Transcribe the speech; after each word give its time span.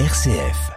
RCF. 0.00 0.72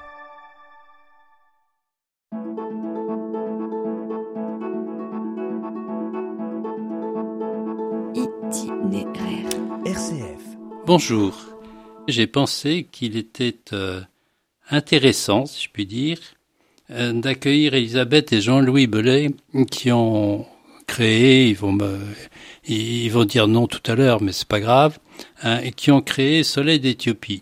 Itinéraire. 8.13 9.49
RCF. 9.85 10.43
Bonjour. 10.85 11.35
J'ai 12.07 12.27
pensé 12.27 12.87
qu'il 12.91 13.17
était 13.17 13.57
euh, 13.73 14.01
intéressant, 14.69 15.47
si 15.47 15.63
je 15.63 15.69
puis 15.71 15.87
dire, 15.87 16.19
euh, 16.91 17.11
d'accueillir 17.11 17.73
Elisabeth 17.73 18.31
et 18.33 18.41
Jean-Louis 18.41 18.85
Belay 18.85 19.31
qui 19.71 19.91
ont 19.91 20.45
créé, 20.85 21.49
ils 21.49 21.57
vont 21.57 21.71
me, 21.71 21.97
ils 22.67 23.09
vont 23.09 23.25
dire 23.25 23.47
non 23.47 23.65
tout 23.65 23.81
à 23.91 23.95
l'heure, 23.95 24.21
mais 24.21 24.31
c'est 24.31 24.47
pas 24.47 24.59
grave, 24.59 24.99
hein, 25.41 25.59
et 25.61 25.71
qui 25.71 25.89
ont 25.89 26.01
créé 26.01 26.43
Soleil 26.43 26.79
d'Éthiopie. 26.79 27.41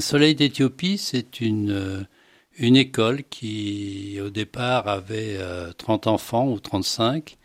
Soleil 0.00 0.34
d'Éthiopie, 0.34 0.98
c'est 0.98 1.40
une 1.40 1.70
euh, 1.70 2.02
une 2.58 2.76
école 2.76 3.22
qui 3.24 4.18
au 4.22 4.30
départ 4.30 4.88
avait 4.88 5.36
euh, 5.38 5.72
30 5.72 6.06
enfants 6.06 6.48
ou 6.48 6.60
35 6.60 7.36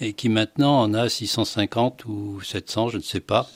et 0.00 0.14
qui 0.14 0.28
maintenant 0.28 0.80
en 0.80 0.94
a 0.94 1.08
650 1.08 2.06
ou 2.06 2.40
700, 2.40 2.88
je 2.88 2.96
ne 2.96 3.02
sais 3.02 3.20
pas. 3.20 3.48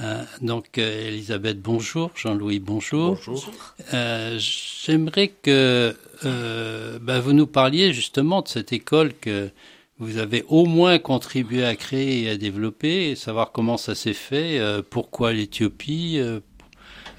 Euh, 0.00 0.22
donc 0.40 0.78
euh, 0.78 1.08
Elisabeth, 1.08 1.60
bonjour. 1.60 2.10
Jean-Louis, 2.14 2.58
bonjour. 2.58 3.16
Bonjour. 3.16 3.52
Euh, 3.92 4.38
J'aimerais 4.38 5.28
que 5.28 5.94
euh, 6.24 6.98
bah, 7.00 7.20
vous 7.20 7.34
nous 7.34 7.46
parliez 7.46 7.92
justement 7.92 8.40
de 8.40 8.48
cette 8.48 8.72
école 8.72 9.12
que 9.12 9.50
vous 9.98 10.16
avez 10.16 10.44
au 10.48 10.64
moins 10.64 10.98
contribué 10.98 11.66
à 11.66 11.76
créer 11.76 12.22
et 12.22 12.30
à 12.30 12.38
développer, 12.38 13.10
et 13.10 13.16
savoir 13.16 13.52
comment 13.52 13.76
ça 13.76 13.94
s'est 13.94 14.14
fait, 14.14 14.58
euh, 14.58 14.80
pourquoi 14.88 15.34
l'Éthiopie, 15.34 16.18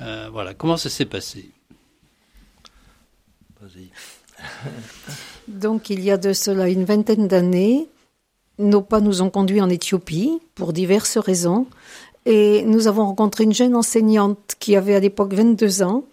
euh, 0.02 0.30
voilà, 0.32 0.54
comment 0.54 0.78
ça 0.78 0.90
s'est 0.90 1.06
passé? 1.06 1.52
Vas-y. 3.62 3.90
Donc, 5.48 5.90
il 5.90 6.04
y 6.04 6.12
a 6.12 6.18
de 6.18 6.34
cela 6.34 6.70
une 6.70 6.86
vingtaine 6.86 7.28
d'années, 7.28 7.88
nos 8.58 8.82
pas 8.82 9.02
nous 9.02 9.22
ont 9.22 9.30
conduits 9.30 9.62
en 9.62 9.70
Éthiopie 9.70 10.40
pour 10.56 10.74
diverses 10.74 11.18
raisons. 11.18 11.68
Et 12.26 12.64
nous 12.66 12.88
avons 12.88 13.06
rencontré 13.06 13.44
une 13.44 13.54
jeune 13.54 13.76
enseignante 13.76 14.56
qui 14.60 14.76
avait 14.76 14.96
à 14.96 15.00
l'époque 15.00 15.34
22 15.34 15.82
ans. 15.82 16.06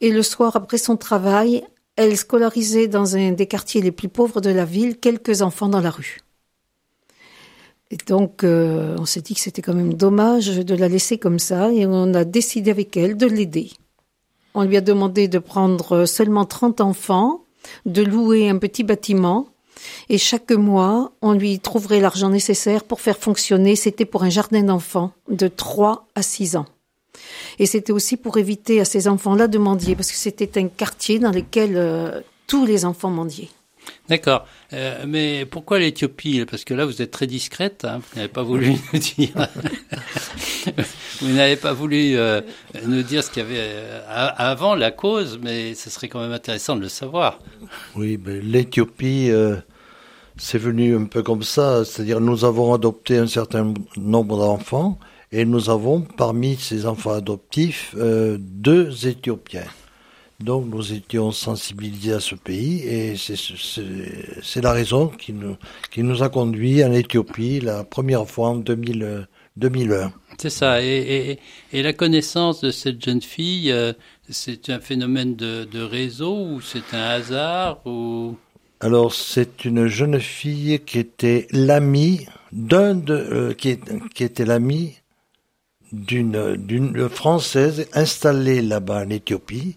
Et 0.00 0.10
le 0.10 0.22
soir, 0.22 0.54
après 0.56 0.78
son 0.78 0.96
travail, 0.96 1.64
elle 1.96 2.16
scolarisait 2.16 2.86
dans 2.86 3.16
un 3.16 3.32
des 3.32 3.46
quartiers 3.46 3.82
les 3.82 3.90
plus 3.90 4.08
pauvres 4.08 4.40
de 4.40 4.50
la 4.50 4.64
ville 4.64 4.96
quelques 4.98 5.42
enfants 5.42 5.68
dans 5.68 5.80
la 5.80 5.90
rue. 5.90 6.20
Et 7.90 7.96
donc, 8.06 8.44
euh, 8.44 8.96
on 8.98 9.04
s'est 9.04 9.20
dit 9.20 9.34
que 9.34 9.40
c'était 9.40 9.62
quand 9.62 9.74
même 9.74 9.94
dommage 9.94 10.48
de 10.58 10.74
la 10.74 10.88
laisser 10.88 11.18
comme 11.18 11.38
ça. 11.38 11.72
Et 11.72 11.86
on 11.86 12.14
a 12.14 12.24
décidé 12.24 12.70
avec 12.70 12.96
elle 12.96 13.16
de 13.16 13.26
l'aider. 13.26 13.70
On 14.54 14.64
lui 14.64 14.76
a 14.76 14.80
demandé 14.80 15.28
de 15.28 15.38
prendre 15.38 16.06
seulement 16.06 16.44
30 16.44 16.80
enfants, 16.80 17.44
de 17.86 18.02
louer 18.02 18.48
un 18.48 18.58
petit 18.58 18.84
bâtiment 18.84 19.48
et 20.08 20.18
chaque 20.18 20.50
mois, 20.50 21.12
on 21.22 21.32
lui 21.32 21.58
trouverait 21.60 22.00
l'argent 22.00 22.30
nécessaire 22.30 22.84
pour 22.84 23.00
faire 23.00 23.18
fonctionner. 23.18 23.76
C'était 23.76 24.04
pour 24.04 24.22
un 24.22 24.30
jardin 24.30 24.62
d'enfants 24.62 25.12
de 25.28 25.48
3 25.48 26.06
à 26.14 26.22
6 26.22 26.56
ans. 26.56 26.66
Et 27.58 27.66
c'était 27.66 27.92
aussi 27.92 28.16
pour 28.16 28.38
éviter 28.38 28.80
à 28.80 28.84
ces 28.84 29.08
enfants-là 29.08 29.48
de 29.48 29.58
mendier, 29.58 29.94
parce 29.94 30.10
que 30.10 30.16
c'était 30.16 30.58
un 30.60 30.68
quartier 30.68 31.18
dans 31.18 31.32
lequel 31.32 31.76
euh, 31.76 32.20
tous 32.46 32.64
les 32.64 32.84
enfants 32.84 33.10
mendiaient. 33.10 33.50
D'accord. 34.08 34.44
Euh, 34.72 35.04
mais 35.06 35.46
pourquoi 35.46 35.78
l'Éthiopie? 35.78 36.44
Parce 36.50 36.64
que 36.64 36.74
là, 36.74 36.84
vous 36.84 37.00
êtes 37.00 37.12
très 37.12 37.28
discrète. 37.28 37.84
Hein, 37.84 38.00
vous 38.00 38.16
n'avez 38.16 38.28
pas 38.28 38.42
voulu 38.42 38.72
nous 38.92 38.98
dire. 38.98 39.48
vous 41.20 41.28
n'avez 41.28 41.56
pas 41.56 41.72
voulu 41.72 42.16
euh, 42.16 42.40
nous 42.86 43.02
dire 43.02 43.22
ce 43.22 43.30
qu'il 43.30 43.44
y 43.44 43.46
avait 43.46 43.58
euh, 43.58 44.00
avant 44.08 44.74
la 44.74 44.90
cause, 44.90 45.38
mais 45.40 45.74
ce 45.74 45.90
serait 45.90 46.08
quand 46.08 46.20
même 46.20 46.32
intéressant 46.32 46.74
de 46.74 46.80
le 46.80 46.88
savoir. 46.88 47.38
Oui, 47.94 48.18
mais 48.24 48.40
l'Éthiopie, 48.40 49.30
c'est 50.36 50.58
venu 50.58 50.96
un 50.96 51.04
peu 51.04 51.22
comme 51.22 51.44
ça. 51.44 51.84
C'est-à-dire, 51.84 52.20
nous 52.20 52.44
avons 52.44 52.74
adopté 52.74 53.16
un 53.16 53.28
certain 53.28 53.72
nombre 53.96 54.38
d'enfants 54.38 54.98
et 55.30 55.44
nous 55.44 55.70
avons, 55.70 56.00
parmi 56.00 56.56
ces 56.56 56.84
enfants 56.86 57.12
adoptifs, 57.12 57.94
deux 57.96 59.06
Éthiopiens. 59.06 59.66
Donc, 60.40 60.66
nous 60.66 60.92
étions 60.92 61.32
sensibilisés 61.32 62.14
à 62.14 62.20
ce 62.20 62.34
pays 62.34 62.80
et 62.82 63.16
c'est- 63.16 64.60
la 64.62 64.72
raison 64.72 65.08
qui 65.08 65.32
nous, 65.32 65.56
qui 65.90 66.02
nous 66.02 66.22
a 66.22 66.28
conduits 66.30 66.82
en 66.84 66.92
Éthiopie 66.92 67.60
la 67.60 67.84
première 67.84 68.26
fois 68.26 68.48
en 68.48 68.56
2000, 68.56 69.02
euh, 69.02 69.22
2001. 69.56 70.12
C'est 70.38 70.50
ça. 70.50 70.82
Et, 70.82 70.86
et, 71.72 71.78
et 71.78 71.82
la 71.82 71.92
connaissance 71.92 72.62
de 72.62 72.70
cette 72.70 73.04
jeune 73.04 73.20
fille, 73.20 73.70
euh, 73.70 73.92
c'est 74.30 74.70
un 74.70 74.80
phénomène 74.80 75.36
de, 75.36 75.64
de 75.64 75.82
réseau 75.82 76.34
ou 76.34 76.60
c'est 76.62 76.94
un 76.94 77.02
hasard 77.02 77.86
ou? 77.86 78.36
Alors, 78.80 79.12
c'est 79.12 79.66
une 79.66 79.88
jeune 79.88 80.18
fille 80.20 80.80
qui 80.86 80.98
était 80.98 81.46
l'amie 81.50 82.26
d'un 82.52 82.94
de, 82.94 83.12
euh, 83.12 83.52
qui, 83.52 83.78
qui 84.14 84.24
était 84.24 84.46
l'amie 84.46 84.94
d'une, 85.92 86.56
d'une 86.56 87.08
française 87.10 87.86
installée 87.92 88.62
là-bas 88.62 89.04
en 89.04 89.10
Éthiopie, 89.10 89.76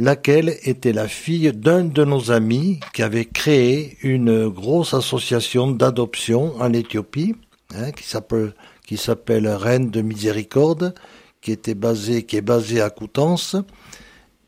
laquelle 0.00 0.56
était 0.64 0.94
la 0.94 1.08
fille 1.08 1.52
d'un 1.52 1.84
de 1.84 2.04
nos 2.06 2.32
amis 2.32 2.80
qui 2.94 3.02
avait 3.02 3.26
créé 3.26 3.98
une 4.02 4.48
grosse 4.48 4.94
association 4.94 5.70
d'adoption 5.70 6.54
en 6.58 6.72
Éthiopie, 6.72 7.36
hein, 7.74 7.92
qui 7.92 8.96
s'appelle, 8.96 9.46
Reine 9.46 9.90
de 9.90 10.00
Miséricorde, 10.00 10.94
qui 11.42 11.52
était 11.52 11.74
basée, 11.74 12.26
est 12.32 12.40
basée 12.40 12.80
à 12.80 12.88
Coutances. 12.88 13.56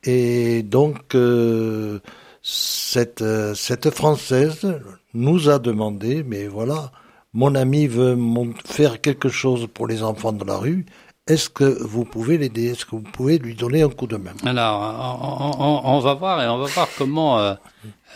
Et 0.04 0.62
donc, 0.62 1.14
euh, 1.14 1.98
cette, 2.40 3.20
euh, 3.20 3.54
cette 3.54 3.90
Française 3.90 4.80
nous 5.12 5.50
a 5.50 5.58
demandé, 5.58 6.24
mais 6.26 6.46
voilà, 6.46 6.92
mon 7.34 7.54
ami 7.54 7.86
veut 7.88 8.19
faire 8.64 9.02
quelque 9.02 9.28
chose 9.28 9.69
pour 9.72 9.86
les 9.86 10.02
enfants 10.02 10.32
de 10.32 10.46
la 10.46 10.56
rue, 10.56 10.86
est-ce 11.27 11.49
que 11.49 11.65
vous 11.83 12.05
pouvez 12.05 12.37
l'aider? 12.38 12.71
Est-ce 12.72 12.84
que 12.84 12.93
vous 12.93 13.03
pouvez 13.03 13.38
lui 13.38 13.55
donner 13.55 13.83
un 13.83 13.88
coup 13.88 14.06
de 14.06 14.16
main? 14.16 14.33
Alors, 14.44 14.81
on, 15.21 15.65
on- 15.65 15.94
on 15.97 15.99
va 16.00 16.15
voir 16.15 16.43
et 16.43 16.49
on 16.49 16.59
va 16.59 16.66
voir 16.66 16.88
comment 16.99 17.38
euh, 17.38 17.55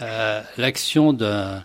euh, 0.03 0.43
l'action 0.57 1.13
d'un 1.13 1.65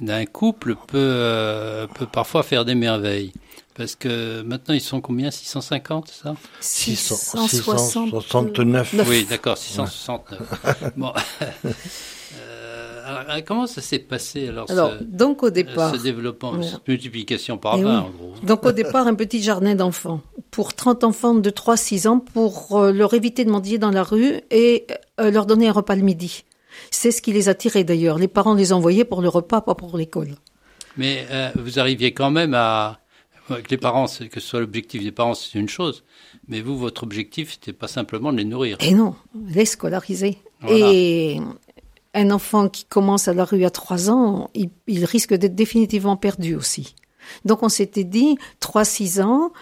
d'un 0.00 0.24
couple 0.26 0.74
peut 0.74 0.98
euh, 0.98 1.86
peut 1.86 2.06
parfois 2.06 2.42
faire 2.42 2.64
des 2.64 2.74
merveilles. 2.74 3.32
Parce 3.74 3.94
que 3.94 4.42
maintenant 4.42 4.74
ils 4.74 4.80
sont 4.82 5.00
combien? 5.00 5.30
650, 5.30 6.08
c'est 6.08 6.22
ça? 6.24 6.34
600 6.60 7.46
660. 7.48 8.10
669. 8.22 8.92
Neuf. 8.94 9.08
Oui, 9.08 9.26
d'accord, 9.28 9.56
669. 9.56 10.92
bon. 10.96 11.12
Alors, 13.04 13.44
comment 13.46 13.66
ça 13.66 13.80
s'est 13.80 13.98
passé 13.98 14.48
alors, 14.48 14.70
Alors, 14.70 14.92
ce, 14.98 15.04
donc 15.04 15.42
au 15.42 15.50
départ, 15.50 15.94
ce 15.94 16.00
développement, 16.02 16.52
Voilà. 16.52 16.66
cette 16.70 16.86
multiplication 16.88 17.58
par 17.58 17.78
Eh 17.78 17.82
20 17.82 17.90
oui. 17.90 17.96
en 18.06 18.10
gros 18.10 18.32
donc 18.44 18.64
au 18.66 18.72
départ, 18.72 19.06
un 19.06 19.14
petit 19.14 19.42
jardin 19.42 19.74
d'enfants 19.74 20.20
pour 20.50 20.74
30 20.74 21.04
enfants 21.04 21.34
de 21.34 21.50
3-6 21.50 22.08
ans 22.08 22.18
pour 22.20 22.78
euh, 22.78 22.92
leur 22.92 23.14
éviter 23.14 23.44
de 23.44 23.50
mendier 23.50 23.78
dans 23.78 23.90
la 23.90 24.02
rue 24.02 24.40
et 24.50 24.86
euh, 25.20 25.30
leur 25.30 25.46
donner 25.46 25.68
un 25.68 25.72
repas 25.72 25.96
le 25.96 26.02
midi. 26.02 26.44
C'est 26.90 27.10
ce 27.10 27.20
qui 27.22 27.32
les 27.32 27.48
attirait 27.48 27.84
d'ailleurs. 27.84 28.18
Les 28.18 28.28
parents 28.28 28.54
les 28.54 28.72
envoyaient 28.72 29.04
pour 29.04 29.22
le 29.22 29.28
repas, 29.28 29.60
pas 29.60 29.74
pour 29.74 29.96
l'école. 29.98 30.30
Mais 30.96 31.26
euh, 31.30 31.50
vous 31.56 31.78
arriviez 31.78 32.12
quand 32.12 32.30
même 32.30 32.54
à 32.54 32.98
avec 33.50 33.70
les 33.70 33.76
parents, 33.76 34.06
que 34.06 34.40
ce 34.40 34.46
soit 34.46 34.60
l'objectif 34.60 35.02
des 35.02 35.10
parents, 35.12 35.34
c'est 35.34 35.58
une 35.58 35.68
chose. 35.68 36.04
Mais 36.48 36.60
vous, 36.60 36.78
votre 36.78 37.02
objectif, 37.02 37.52
c'était 37.52 37.72
pas 37.72 37.88
simplement 37.88 38.32
de 38.32 38.38
les 38.38 38.44
nourrir. 38.44 38.76
Et 38.80 38.94
non, 38.94 39.14
les 39.48 39.64
scolariser. 39.66 40.38
Voilà. 40.60 40.90
Et 40.92 41.40
un 42.14 42.30
enfant 42.30 42.68
qui 42.68 42.84
commence 42.84 43.28
à 43.28 43.34
la 43.34 43.44
rue 43.44 43.64
à 43.64 43.70
3 43.70 44.10
ans, 44.10 44.50
il, 44.54 44.70
il 44.86 45.04
risque 45.04 45.34
d'être 45.34 45.54
définitivement 45.54 46.16
perdu 46.16 46.54
aussi. 46.54 46.94
Donc 47.44 47.62
on 47.62 47.68
s'était 47.68 48.04
dit, 48.04 48.36
3-6 48.60 49.22
ans, 49.22 49.52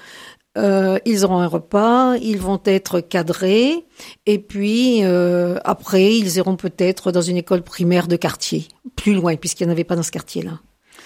euh, 0.59 0.99
ils 1.05 1.25
auront 1.25 1.39
un 1.39 1.47
repas, 1.47 2.17
ils 2.17 2.39
vont 2.39 2.61
être 2.65 3.01
cadrés, 3.01 3.85
et 4.27 4.39
puis 4.41 5.05
euh, 5.05 5.59
après, 5.65 6.17
ils 6.17 6.37
iront 6.37 6.57
peut-être 6.57 7.13
dans 7.13 7.23
une 7.23 7.37
école 7.37 7.63
primaire 7.63 8.09
de 8.09 8.17
quartier, 8.17 8.67
plus 8.97 9.15
loin, 9.15 9.37
puisqu'il 9.37 9.67
n'y 9.67 9.71
en 9.71 9.73
avait 9.73 9.85
pas 9.85 9.97
dans 9.97 10.03
ce 10.03 10.11
quartier-là. 10.11 10.61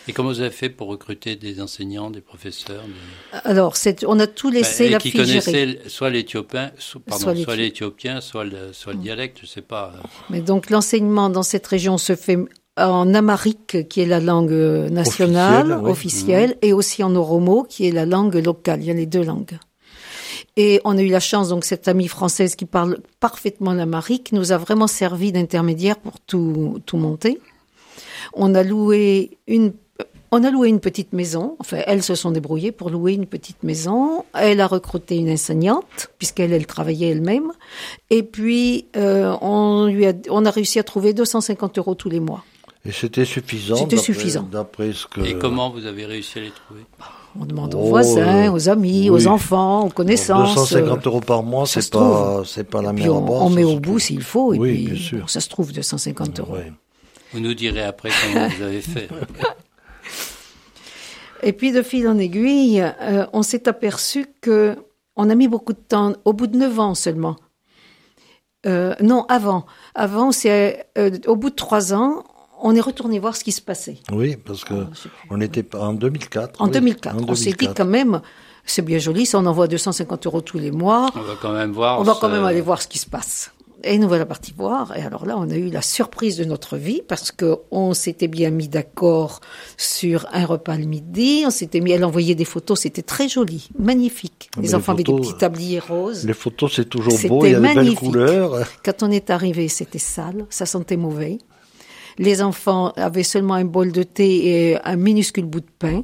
Et 0.06 0.12
comment 0.12 0.28
vous 0.28 0.40
avez 0.40 0.50
fait 0.50 0.68
pour 0.68 0.88
recruter 0.88 1.34
des 1.36 1.60
enseignants, 1.62 2.10
des 2.10 2.20
professeurs 2.20 2.82
des- 2.82 3.38
Alors, 3.44 3.74
on 4.06 4.18
a 4.20 4.26
tout 4.26 4.50
laissé 4.50 4.84
Bah, 4.84 4.88
et 4.88 4.92
la 4.92 4.98
qui 4.98 5.10
fille 5.10 5.24
gérer. 5.24 5.40
connaissaient 5.44 5.88
soit 5.88 6.10
l'éthiopien, 6.10 6.72
soit, 6.78 7.00
Soit 7.08 7.18
soit 7.20 7.32
l'éthi- 7.34 7.56
l'éthiopien, 7.56 8.20
soit 8.20 8.44
le, 8.44 8.72
soit 8.72 8.92
le 8.92 8.98
dialecte, 8.98 9.38
je 9.40 9.46
sais 9.46 9.62
pas. 9.62 9.92
Mais 10.28 10.40
donc 10.40 10.68
l'enseignement 10.70 11.30
dans 11.30 11.42
cette 11.42 11.66
région 11.66 11.96
se 11.96 12.16
fait 12.16 12.38
en 12.76 13.14
amharique, 13.14 13.88
qui 13.88 14.00
est 14.00 14.06
la 14.06 14.20
langue 14.20 14.50
euh, 14.52 14.90
nationale, 14.90 15.72
Officielle, 15.72 15.90
officielle, 15.90 16.56
et 16.60 16.72
aussi 16.72 17.02
en 17.02 17.14
oromo, 17.14 17.62
qui 17.68 17.86
est 17.88 17.92
la 17.92 18.04
langue 18.04 18.34
locale. 18.34 18.80
Il 18.82 18.86
y 18.86 18.90
a 18.90 18.94
les 18.94 19.06
deux 19.06 19.22
langues. 19.24 19.56
Et 20.56 20.80
on 20.84 20.98
a 20.98 21.02
eu 21.02 21.08
la 21.08 21.20
chance, 21.20 21.48
donc 21.48 21.64
cette 21.64 21.88
amie 21.88 22.08
française 22.08 22.56
qui 22.56 22.64
parle 22.66 22.98
parfaitement 23.20 23.72
l'amharique 23.72 24.32
nous 24.32 24.52
a 24.52 24.58
vraiment 24.58 24.86
servi 24.86 25.32
d'intermédiaire 25.32 25.96
pour 25.98 26.20
tout, 26.20 26.80
tout 26.84 26.96
monter. 26.96 27.40
On 28.34 28.54
a 28.54 28.62
loué 28.62 29.38
une 29.46 29.72
On 30.36 30.42
a 30.42 30.50
loué 30.50 30.68
une 30.68 30.80
petite 30.80 31.12
maison. 31.12 31.54
Enfin, 31.60 31.78
elles 31.86 32.02
se 32.02 32.16
sont 32.16 32.32
débrouillées 32.32 32.72
pour 32.72 32.90
louer 32.90 33.12
une 33.12 33.26
petite 33.26 33.62
maison. 33.62 34.24
Elle 34.34 34.60
a 34.60 34.66
recruté 34.66 35.16
une 35.16 35.30
enseignante, 35.30 36.08
puisqu'elle, 36.18 36.52
elle 36.52 36.66
travaillait 36.66 37.10
elle-même. 37.10 37.52
Et 38.10 38.24
puis, 38.24 38.86
euh, 38.96 39.32
on, 39.42 39.86
lui 39.86 40.06
a, 40.06 40.12
on 40.30 40.44
a 40.44 40.50
réussi 40.50 40.80
à 40.80 40.82
trouver 40.82 41.12
250 41.14 41.78
euros 41.78 41.94
tous 41.94 42.08
les 42.08 42.18
mois. 42.18 42.42
Et 42.84 42.90
c'était 42.90 43.24
suffisant. 43.24 43.76
C'était 43.76 43.94
d'après- 43.96 44.04
suffisant. 44.12 44.42
D'après 44.50 44.92
ce 44.92 45.06
que. 45.06 45.20
Et 45.20 45.38
comment 45.38 45.70
vous 45.70 45.86
avez 45.86 46.04
réussi 46.04 46.38
à 46.40 46.42
les 46.42 46.50
trouver? 46.50 46.80
On 47.40 47.44
demande 47.46 47.74
aux 47.76 47.80
Oh, 47.82 47.86
voisins, 47.88 48.48
euh, 48.48 48.52
aux 48.52 48.68
amis, 48.68 49.08
oui. 49.08 49.10
aux 49.10 49.26
enfants, 49.28 49.86
aux 49.86 49.90
connaissances. 49.90 50.54
250 50.54 51.06
euros 51.06 51.20
par 51.20 51.42
mois, 51.44 51.64
c'est 51.66 51.90
pas, 51.90 52.42
c'est 52.44 52.64
pas 52.68 52.82
la 52.82 52.92
mer 52.92 53.14
on, 53.14 53.46
on 53.46 53.50
met 53.50 53.64
au 53.64 53.78
bout 53.80 53.98
s'il 54.00 54.22
faut. 54.22 54.52
Et 54.54 54.58
Oui, 54.58 54.74
puis, 54.74 54.86
bien 54.94 55.00
sûr. 55.02 55.18
bon, 55.20 55.26
ça 55.28 55.40
se 55.40 55.48
trouve 55.48 55.72
250 55.72 56.40
euros. 56.40 56.54
Ouais. 56.54 56.72
Vous 57.32 57.40
nous 57.40 57.54
direz 57.54 57.82
après 57.82 58.10
comment 58.32 58.48
vous 58.48 58.62
avez 58.62 58.80
fait. 58.80 59.08
Et 61.44 61.52
puis 61.52 61.72
de 61.72 61.82
fil 61.82 62.08
en 62.08 62.18
aiguille, 62.18 62.80
euh, 62.80 63.26
on 63.34 63.42
s'est 63.42 63.68
aperçu 63.68 64.26
que 64.40 64.76
on 65.14 65.28
a 65.30 65.34
mis 65.34 65.46
beaucoup 65.46 65.74
de 65.74 65.78
temps, 65.78 66.14
au 66.24 66.32
bout 66.32 66.46
de 66.46 66.56
neuf 66.56 66.78
ans 66.80 66.94
seulement. 66.94 67.36
Euh, 68.66 68.94
non, 69.00 69.26
avant. 69.28 69.66
Avant, 69.94 70.32
c'est 70.32 70.86
euh, 70.96 71.10
au 71.26 71.36
bout 71.36 71.50
de 71.50 71.54
trois 71.54 71.92
ans, 71.92 72.24
on 72.62 72.74
est 72.74 72.80
retourné 72.80 73.18
voir 73.18 73.36
ce 73.36 73.44
qui 73.44 73.52
se 73.52 73.60
passait. 73.60 73.98
Oui, 74.10 74.36
parce 74.36 74.64
que 74.64 74.74
Ah, 74.74 75.08
on 75.30 75.40
était 75.42 75.66
en 75.76 75.92
2004. 75.92 76.62
En 76.62 76.66
oui, 76.66 76.72
2004, 76.72 77.14
en 77.14 77.18
on 77.28 77.34
s'est 77.34 77.50
dit 77.50 77.56
2004. 77.66 77.76
quand 77.76 77.84
même, 77.84 78.22
c'est 78.64 78.82
bien 78.82 78.98
joli, 78.98 79.26
ça 79.26 79.38
on 79.38 79.44
envoie 79.44 79.68
250 79.68 80.26
euros 80.26 80.40
tous 80.40 80.58
les 80.58 80.70
mois. 80.70 81.10
On 81.14 81.20
va 81.20 81.34
quand 81.40 81.52
même 81.52 81.72
voir. 81.72 82.00
On 82.00 82.04
va 82.04 82.16
quand 82.18 82.30
même 82.30 82.44
aller 82.44 82.62
voir 82.62 82.80
ce 82.80 82.88
qui 82.88 82.98
se 82.98 83.06
passe. 83.06 83.52
Et 83.86 83.98
nous 83.98 84.08
voilà 84.08 84.26
partis 84.26 84.54
voir. 84.56 84.96
Et 84.96 85.02
alors 85.02 85.26
là, 85.26 85.36
on 85.36 85.50
a 85.50 85.56
eu 85.56 85.68
la 85.68 85.82
surprise 85.82 86.36
de 86.36 86.44
notre 86.44 86.76
vie 86.76 87.02
parce 87.06 87.30
que 87.30 87.56
on 87.70 87.92
s'était 87.94 88.28
bien 88.28 88.50
mis 88.50 88.68
d'accord 88.68 89.40
sur 89.76 90.26
un 90.32 90.46
repas 90.46 90.76
le 90.76 90.86
midi. 90.86 91.44
On 91.46 91.50
s'était 91.50 91.80
mis, 91.80 91.92
elle 91.92 92.04
envoyait 92.04 92.34
des 92.34 92.44
photos. 92.44 92.80
C'était 92.80 93.02
très 93.02 93.28
joli, 93.28 93.68
magnifique. 93.78 94.50
Ah, 94.56 94.60
les 94.60 94.68
les 94.68 94.74
enfants 94.74 94.92
avaient 94.92 95.02
des 95.02 95.12
photos, 95.12 95.28
petits 95.28 95.38
tabliers 95.38 95.78
roses. 95.78 96.26
Les 96.26 96.34
photos, 96.34 96.72
c'est 96.74 96.88
toujours 96.88 97.12
beau, 97.28 97.44
il 97.44 97.52
y 97.52 97.54
a 97.54 97.60
des 97.60 97.66
belles 97.66 97.76
magnifique. 97.76 97.98
couleurs. 97.98 98.66
Quand 98.84 99.02
on 99.02 99.10
est 99.10 99.30
arrivé, 99.30 99.68
c'était 99.68 99.98
sale, 99.98 100.46
ça 100.50 100.66
sentait 100.66 100.96
mauvais. 100.96 101.38
Les 102.18 102.42
enfants 102.42 102.92
avaient 102.96 103.22
seulement 103.24 103.54
un 103.54 103.64
bol 103.64 103.92
de 103.92 104.02
thé 104.02 104.46
et 104.46 104.78
un 104.84 104.96
minuscule 104.96 105.44
bout 105.44 105.60
de 105.60 105.70
pain. 105.78 106.02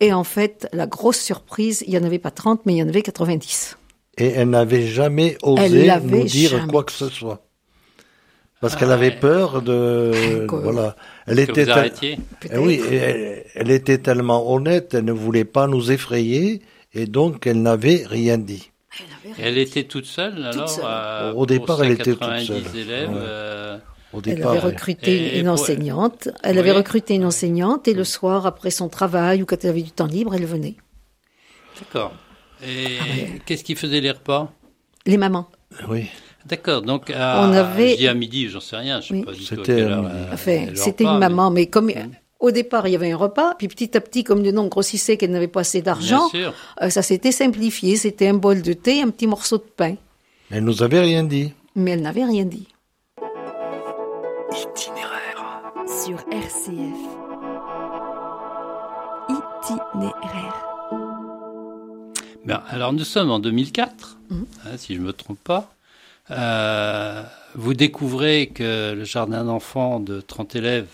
Et 0.00 0.12
en 0.12 0.24
fait, 0.24 0.68
la 0.72 0.86
grosse 0.86 1.18
surprise, 1.18 1.82
il 1.86 1.92
n'y 1.92 1.98
en 1.98 2.04
avait 2.04 2.18
pas 2.18 2.30
30, 2.30 2.66
mais 2.66 2.74
il 2.74 2.76
y 2.76 2.82
en 2.82 2.88
avait 2.88 3.02
90. 3.02 3.76
Et 4.18 4.28
elle 4.28 4.50
n'avait 4.50 4.86
jamais 4.86 5.36
osé 5.42 5.92
nous 6.02 6.24
dire 6.24 6.50
jamais 6.50 6.66
quoi 6.72 6.84
que 6.84 6.92
ce 6.92 7.08
soit. 7.08 7.42
Parce 8.60 8.74
Ah 8.74 8.78
qu'elle 8.78 8.92
avait 8.92 9.10
ouais. 9.10 9.20
peur 9.20 9.60
de, 9.60 10.46
voilà. 10.50 10.96
Elle 11.26 11.36
Que 11.36 11.40
était, 11.42 11.60
vous 11.64 11.66
tel- 11.66 11.70
arrêtiez. 11.70 12.18
Eh 12.50 12.56
oui, 12.58 12.80
elle, 12.90 13.44
elle 13.54 13.70
était 13.70 13.98
tellement 13.98 14.50
honnête, 14.50 14.94
elle 14.94 15.04
ne 15.04 15.12
voulait 15.12 15.44
pas 15.44 15.66
nous 15.66 15.92
effrayer, 15.92 16.62
et 16.94 17.04
donc 17.06 17.46
elle 17.46 17.60
n'avait 17.60 18.04
rien 18.06 18.38
dit. 18.38 18.70
Elle 19.38 19.48
avait 19.48 19.62
était 19.62 19.84
toute 19.84 20.06
seule 20.06 20.42
alors 20.46 20.68
seule. 20.70 20.84
euh, 20.86 21.32
Au 21.34 21.44
départ, 21.44 21.84
elle 21.84 21.92
était 21.92 22.04
toute 22.12 22.20
90 22.20 22.46
seule. 22.46 22.62
élèves. 22.80 23.10
Ouais. 23.10 23.16
euh, 23.18 23.76
Au 24.14 24.22
Elle 24.24 24.42
avait 24.42 24.58
recruté 24.60 25.10
Et- 25.14 25.36
et 25.36 25.38
une 25.40 25.44
pour- 25.46 25.54
enseignante. 25.54 26.28
Elle 26.42 26.54
Oui. 26.54 26.60
avait 26.60 26.72
recruté 26.72 27.14
une 27.16 27.26
enseignante 27.26 27.86
et 27.88 27.92
le 27.92 28.04
soir, 28.04 28.46
après 28.46 28.70
son 28.70 28.88
travail 28.88 29.42
ou 29.42 29.46
quand 29.46 29.62
elle 29.64 29.70
avait 29.70 29.82
du 29.82 29.90
temps 29.90 30.06
libre, 30.06 30.34
elle 30.34 30.46
venait. 30.46 30.76
D'accord. 31.78 32.14
Et 32.64 32.98
Ah 33.00 33.04
qu'est-ce 33.44 33.64
qui 33.64 33.74
faisait 33.74 34.00
les 34.00 34.10
repas? 34.10 34.52
Les 35.06 35.16
mamans. 35.16 35.46
oui. 35.88 36.06
D'accord. 36.46 36.82
Donc 36.82 37.10
à, 37.10 37.40
On 37.42 37.52
avait- 37.52 37.90
je 37.92 37.96
dis 37.96 38.08
à 38.08 38.14
midi, 38.14 38.48
j'en 38.48 38.60
sais 38.60 38.76
rien. 38.76 39.00
Je 39.00 39.08
sais 39.08 39.14
Oui. 39.14 39.24
pas 39.24 39.32
du 39.32 39.38
tout 39.44 39.54
à 39.54 39.56
C'était 39.56 39.82
euh, 39.82 40.02
Enfin, 40.32 40.66
une 41.00 41.12
mais- 41.14 41.18
maman, 41.18 41.50
mais 41.50 41.66
comme 41.66 41.90
au 42.38 42.50
départ 42.52 42.86
il 42.86 42.92
y 42.92 42.94
avait 42.94 43.10
un 43.10 43.16
repas, 43.16 43.54
puis 43.58 43.66
petit 43.66 43.96
à 43.96 44.00
petit, 44.00 44.22
comme 44.22 44.44
le 44.44 44.52
nom 44.52 44.68
grossissait 44.68 45.16
qu'elle 45.16 45.32
n'avait 45.32 45.48
pas 45.48 45.60
assez 45.60 45.82
d'argent, 45.82 46.28
euh, 46.82 46.88
ça 46.90 47.02
s'était 47.02 47.32
simplifié. 47.32 47.96
C'était 47.96 48.28
un 48.28 48.34
bol 48.34 48.62
de 48.62 48.72
thé, 48.74 49.02
un 49.02 49.10
petit 49.10 49.26
morceau 49.26 49.58
de 49.58 49.64
pain. 49.76 49.96
Elle 50.50 50.62
nous 50.62 50.84
avait 50.84 51.00
rien 51.00 51.24
dit. 51.24 51.52
Mais 51.74 51.90
elle 51.92 52.02
n'avait 52.02 52.24
rien 52.24 52.44
dit. 52.44 52.68
Itinéraire 54.52 55.74
sur 56.04 56.18
RCF. 56.30 56.96
Itinéraire. 59.28 60.65
Bien, 62.46 62.62
alors 62.68 62.92
nous 62.92 63.04
sommes 63.04 63.30
en 63.30 63.38
2004, 63.40 64.16
Mhm. 64.30 64.46
hein, 64.64 64.76
si 64.76 64.94
je 64.94 65.00
me 65.00 65.12
trompe 65.12 65.38
pas. 65.42 65.74
Euh, 66.30 67.22
vous 67.54 67.74
découvrez 67.74 68.48
que 68.48 68.92
le 68.94 69.04
jardin 69.04 69.44
d'enfants 69.44 70.00
de 70.00 70.20
30 70.20 70.54
élèves, 70.56 70.88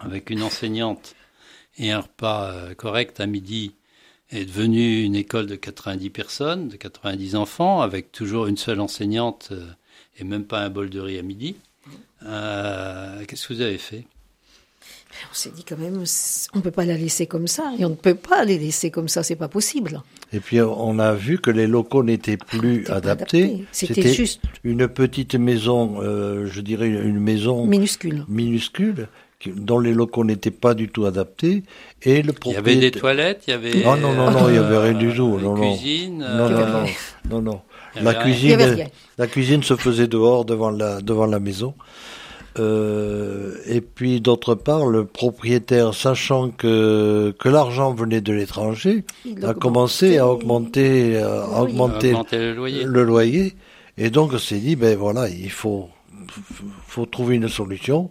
avec 0.00 0.30
une 0.30 0.42
enseignante 0.42 1.14
et 1.78 1.90
un 1.90 2.00
repas 2.00 2.50
euh, 2.52 2.74
correct 2.74 3.20
à 3.20 3.26
midi, 3.26 3.72
est 4.30 4.44
devenu 4.44 5.02
une 5.02 5.14
école 5.16 5.46
de 5.46 5.56
90 5.56 6.10
personnes, 6.10 6.68
de 6.68 6.76
90 6.76 7.34
enfants, 7.36 7.80
avec 7.82 8.12
toujours 8.12 8.46
une 8.46 8.56
seule 8.56 8.80
enseignante 8.80 9.48
euh, 9.52 9.66
et 10.18 10.24
même 10.24 10.44
pas 10.44 10.60
un 10.60 10.70
bol 10.70 10.90
de 10.90 11.00
riz 11.00 11.18
à 11.18 11.22
midi. 11.22 11.56
Euh, 12.24 13.24
Qu'est-ce 13.26 13.48
que 13.48 13.54
vous 13.54 13.60
avez 13.60 13.78
fait? 13.78 14.04
On 15.30 15.34
s'est 15.34 15.50
dit 15.50 15.64
quand 15.64 15.78
même, 15.78 16.04
on 16.54 16.58
ne 16.58 16.62
peut 16.62 16.70
pas 16.70 16.84
la 16.84 16.96
laisser 16.96 17.26
comme 17.26 17.46
ça. 17.46 17.72
Et 17.78 17.84
on 17.84 17.90
ne 17.90 17.94
peut 17.94 18.14
pas 18.14 18.44
les 18.44 18.58
laisser 18.58 18.90
comme 18.90 19.08
ça, 19.08 19.22
c'est 19.22 19.36
pas 19.36 19.48
possible. 19.48 20.02
Et 20.32 20.40
puis 20.40 20.60
on 20.60 20.98
a 20.98 21.12
vu 21.14 21.38
que 21.38 21.50
les 21.50 21.66
locaux 21.66 22.02
n'étaient 22.02 22.36
plus 22.38 22.78
C'était 22.78 22.88
pas 22.90 22.96
adaptés. 22.96 23.42
adapté. 23.44 23.64
C'était 23.72 24.12
juste 24.12 24.40
une 24.64 24.88
petite 24.88 25.34
maison, 25.34 26.00
euh, 26.02 26.46
je 26.46 26.60
dirais 26.60 26.88
une 26.88 27.20
maison 27.20 27.66
minuscule. 27.66 28.24
minuscule, 28.28 29.08
dont 29.56 29.78
les 29.80 29.92
locaux 29.92 30.24
n'étaient 30.24 30.50
pas 30.50 30.74
du 30.74 30.88
tout 30.88 31.04
adaptés. 31.04 31.62
Et 32.02 32.22
le 32.22 32.32
Il 32.46 32.52
y 32.52 32.56
avait 32.56 32.62
propriétaire... 32.62 32.80
des 32.80 32.90
toilettes, 32.92 33.42
il 33.46 33.50
y 33.50 33.54
avait... 33.54 33.84
Ah 33.84 33.96
non, 33.96 34.12
non, 34.14 34.30
non, 34.30 34.48
il 34.48 34.54
y 34.54 34.58
avait 34.58 34.78
rien 34.78 34.94
du 34.94 35.12
tout, 35.14 35.36
une 35.38 35.44
non, 35.44 35.56
non. 35.56 35.76
cuisine. 35.76 36.18
Non, 36.18 36.26
euh, 36.26 36.48
non, 36.50 36.66
non, 36.66 36.86
non, 37.30 37.42
non. 37.42 37.60
La 38.00 38.14
cuisine, 38.14 38.58
la 39.18 39.26
cuisine 39.26 39.62
se 39.62 39.76
faisait 39.76 40.06
dehors 40.06 40.46
devant 40.46 40.70
la 40.70 41.02
devant 41.02 41.26
la 41.26 41.38
maison. 41.38 41.74
Euh, 42.58 43.56
et 43.66 43.80
puis 43.80 44.20
d'autre 44.20 44.54
part, 44.54 44.86
le 44.86 45.04
propriétaire, 45.04 45.94
sachant 45.94 46.50
que 46.50 47.34
que 47.38 47.48
l'argent 47.48 47.94
venait 47.94 48.20
de 48.20 48.32
l'étranger, 48.32 49.04
a 49.42 49.54
commencé 49.54 50.18
à 50.18 50.28
augmenter, 50.28 51.18
à 51.18 51.44
Oui. 51.62 51.70
augmenter 51.70 52.10
Augmenter 52.12 52.38
le 52.38 52.52
loyer. 52.54 52.84
le 52.84 53.02
loyer. 53.04 53.54
Et 53.98 54.10
donc 54.10 54.32
on 54.34 54.38
s'est 54.38 54.58
dit, 54.58 54.76
ben 54.76 54.96
voilà, 54.96 55.28
il 55.28 55.50
faut 55.50 55.88
faut 56.86 57.06
trouver 57.06 57.36
une 57.36 57.48
solution. 57.48 58.10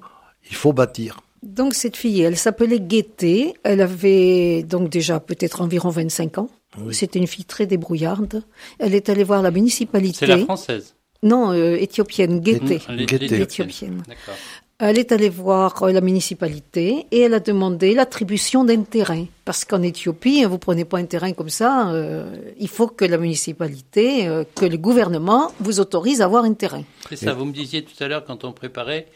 Il 0.49 0.55
faut 0.55 0.73
bâtir. 0.73 1.19
Donc 1.43 1.73
cette 1.73 1.95
fille, 1.97 2.21
elle 2.21 2.37
s'appelait 2.37 2.79
Gaieté. 2.79 3.53
Elle 3.63 3.81
avait 3.81 4.63
donc 4.63 4.89
déjà 4.89 5.19
peut-être 5.19 5.61
environ 5.61 5.89
25 5.89 6.37
ans. 6.39 6.49
C'était 6.91 7.19
une 7.19 7.27
fille 7.27 7.45
très 7.45 7.65
débrouillarde. 7.65 8.43
Elle 8.79 8.95
est 8.95 9.09
allée 9.09 9.23
voir 9.25 9.41
la 9.41 9.51
municipalité. 9.51 10.17
C'est 10.19 10.27
la 10.27 10.37
française. 10.39 10.95
Non, 11.23 11.51
euh, 11.53 11.75
éthiopienne, 11.75 12.39
Guetté. 12.39 12.81
L'éthiopienne. 12.89 14.03
D'accord. 14.07 14.35
Elle 14.83 14.97
est 14.97 15.11
allée 15.11 15.29
voir 15.29 15.83
euh, 15.83 15.91
la 15.91 16.01
municipalité 16.01 17.05
et 17.11 17.19
elle 17.19 17.35
a 17.35 17.39
demandé 17.39 17.93
l'attribution 17.93 18.63
d'un 18.63 18.81
terrain. 18.81 19.27
Parce 19.45 19.63
qu'en 19.63 19.83
Éthiopie, 19.83 20.43
vous 20.45 20.57
prenez 20.57 20.85
pas 20.85 20.97
un 20.97 21.05
terrain 21.05 21.33
comme 21.33 21.49
ça, 21.49 21.91
euh, 21.91 22.35
il 22.59 22.67
faut 22.67 22.87
que 22.87 23.05
la 23.05 23.19
municipalité, 23.19 24.27
euh, 24.27 24.43
que 24.55 24.65
le 24.65 24.77
gouvernement 24.77 25.51
vous 25.59 25.79
autorise 25.79 26.21
à 26.21 26.25
avoir 26.25 26.45
un 26.45 26.55
terrain. 26.55 26.83
C'est 27.09 27.17
ça, 27.17 27.33
vous 27.33 27.45
me 27.45 27.53
disiez 27.53 27.83
tout 27.83 28.03
à 28.03 28.07
l'heure 28.07 28.25
quand 28.25 28.43
on 28.43 28.53
préparait 28.53 29.07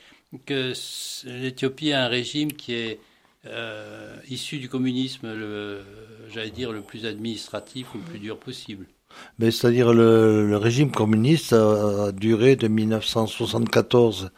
que 0.45 0.73
l'Éthiopie 1.25 1.93
a 1.93 2.05
un 2.05 2.07
régime 2.09 2.53
qui 2.53 2.75
est 2.75 2.99
euh, 3.47 4.15
issu 4.29 4.59
du 4.59 4.69
communisme, 4.69 5.33
le, 5.33 5.81
j'allais 6.31 6.51
dire 6.51 6.71
le 6.71 6.81
plus 6.81 7.07
administratif 7.07 7.93
ou 7.95 7.97
le 7.97 8.03
plus 8.03 8.19
dur 8.19 8.37
possible. 8.37 8.85
Mais 9.39 9.51
c'est-à-dire 9.51 9.93
le, 9.93 10.47
le 10.47 10.57
régime 10.57 10.91
communiste 10.91 11.53
a, 11.53 12.05
a 12.07 12.11
duré 12.11 12.55
de 12.55 12.67
1974 12.67 14.31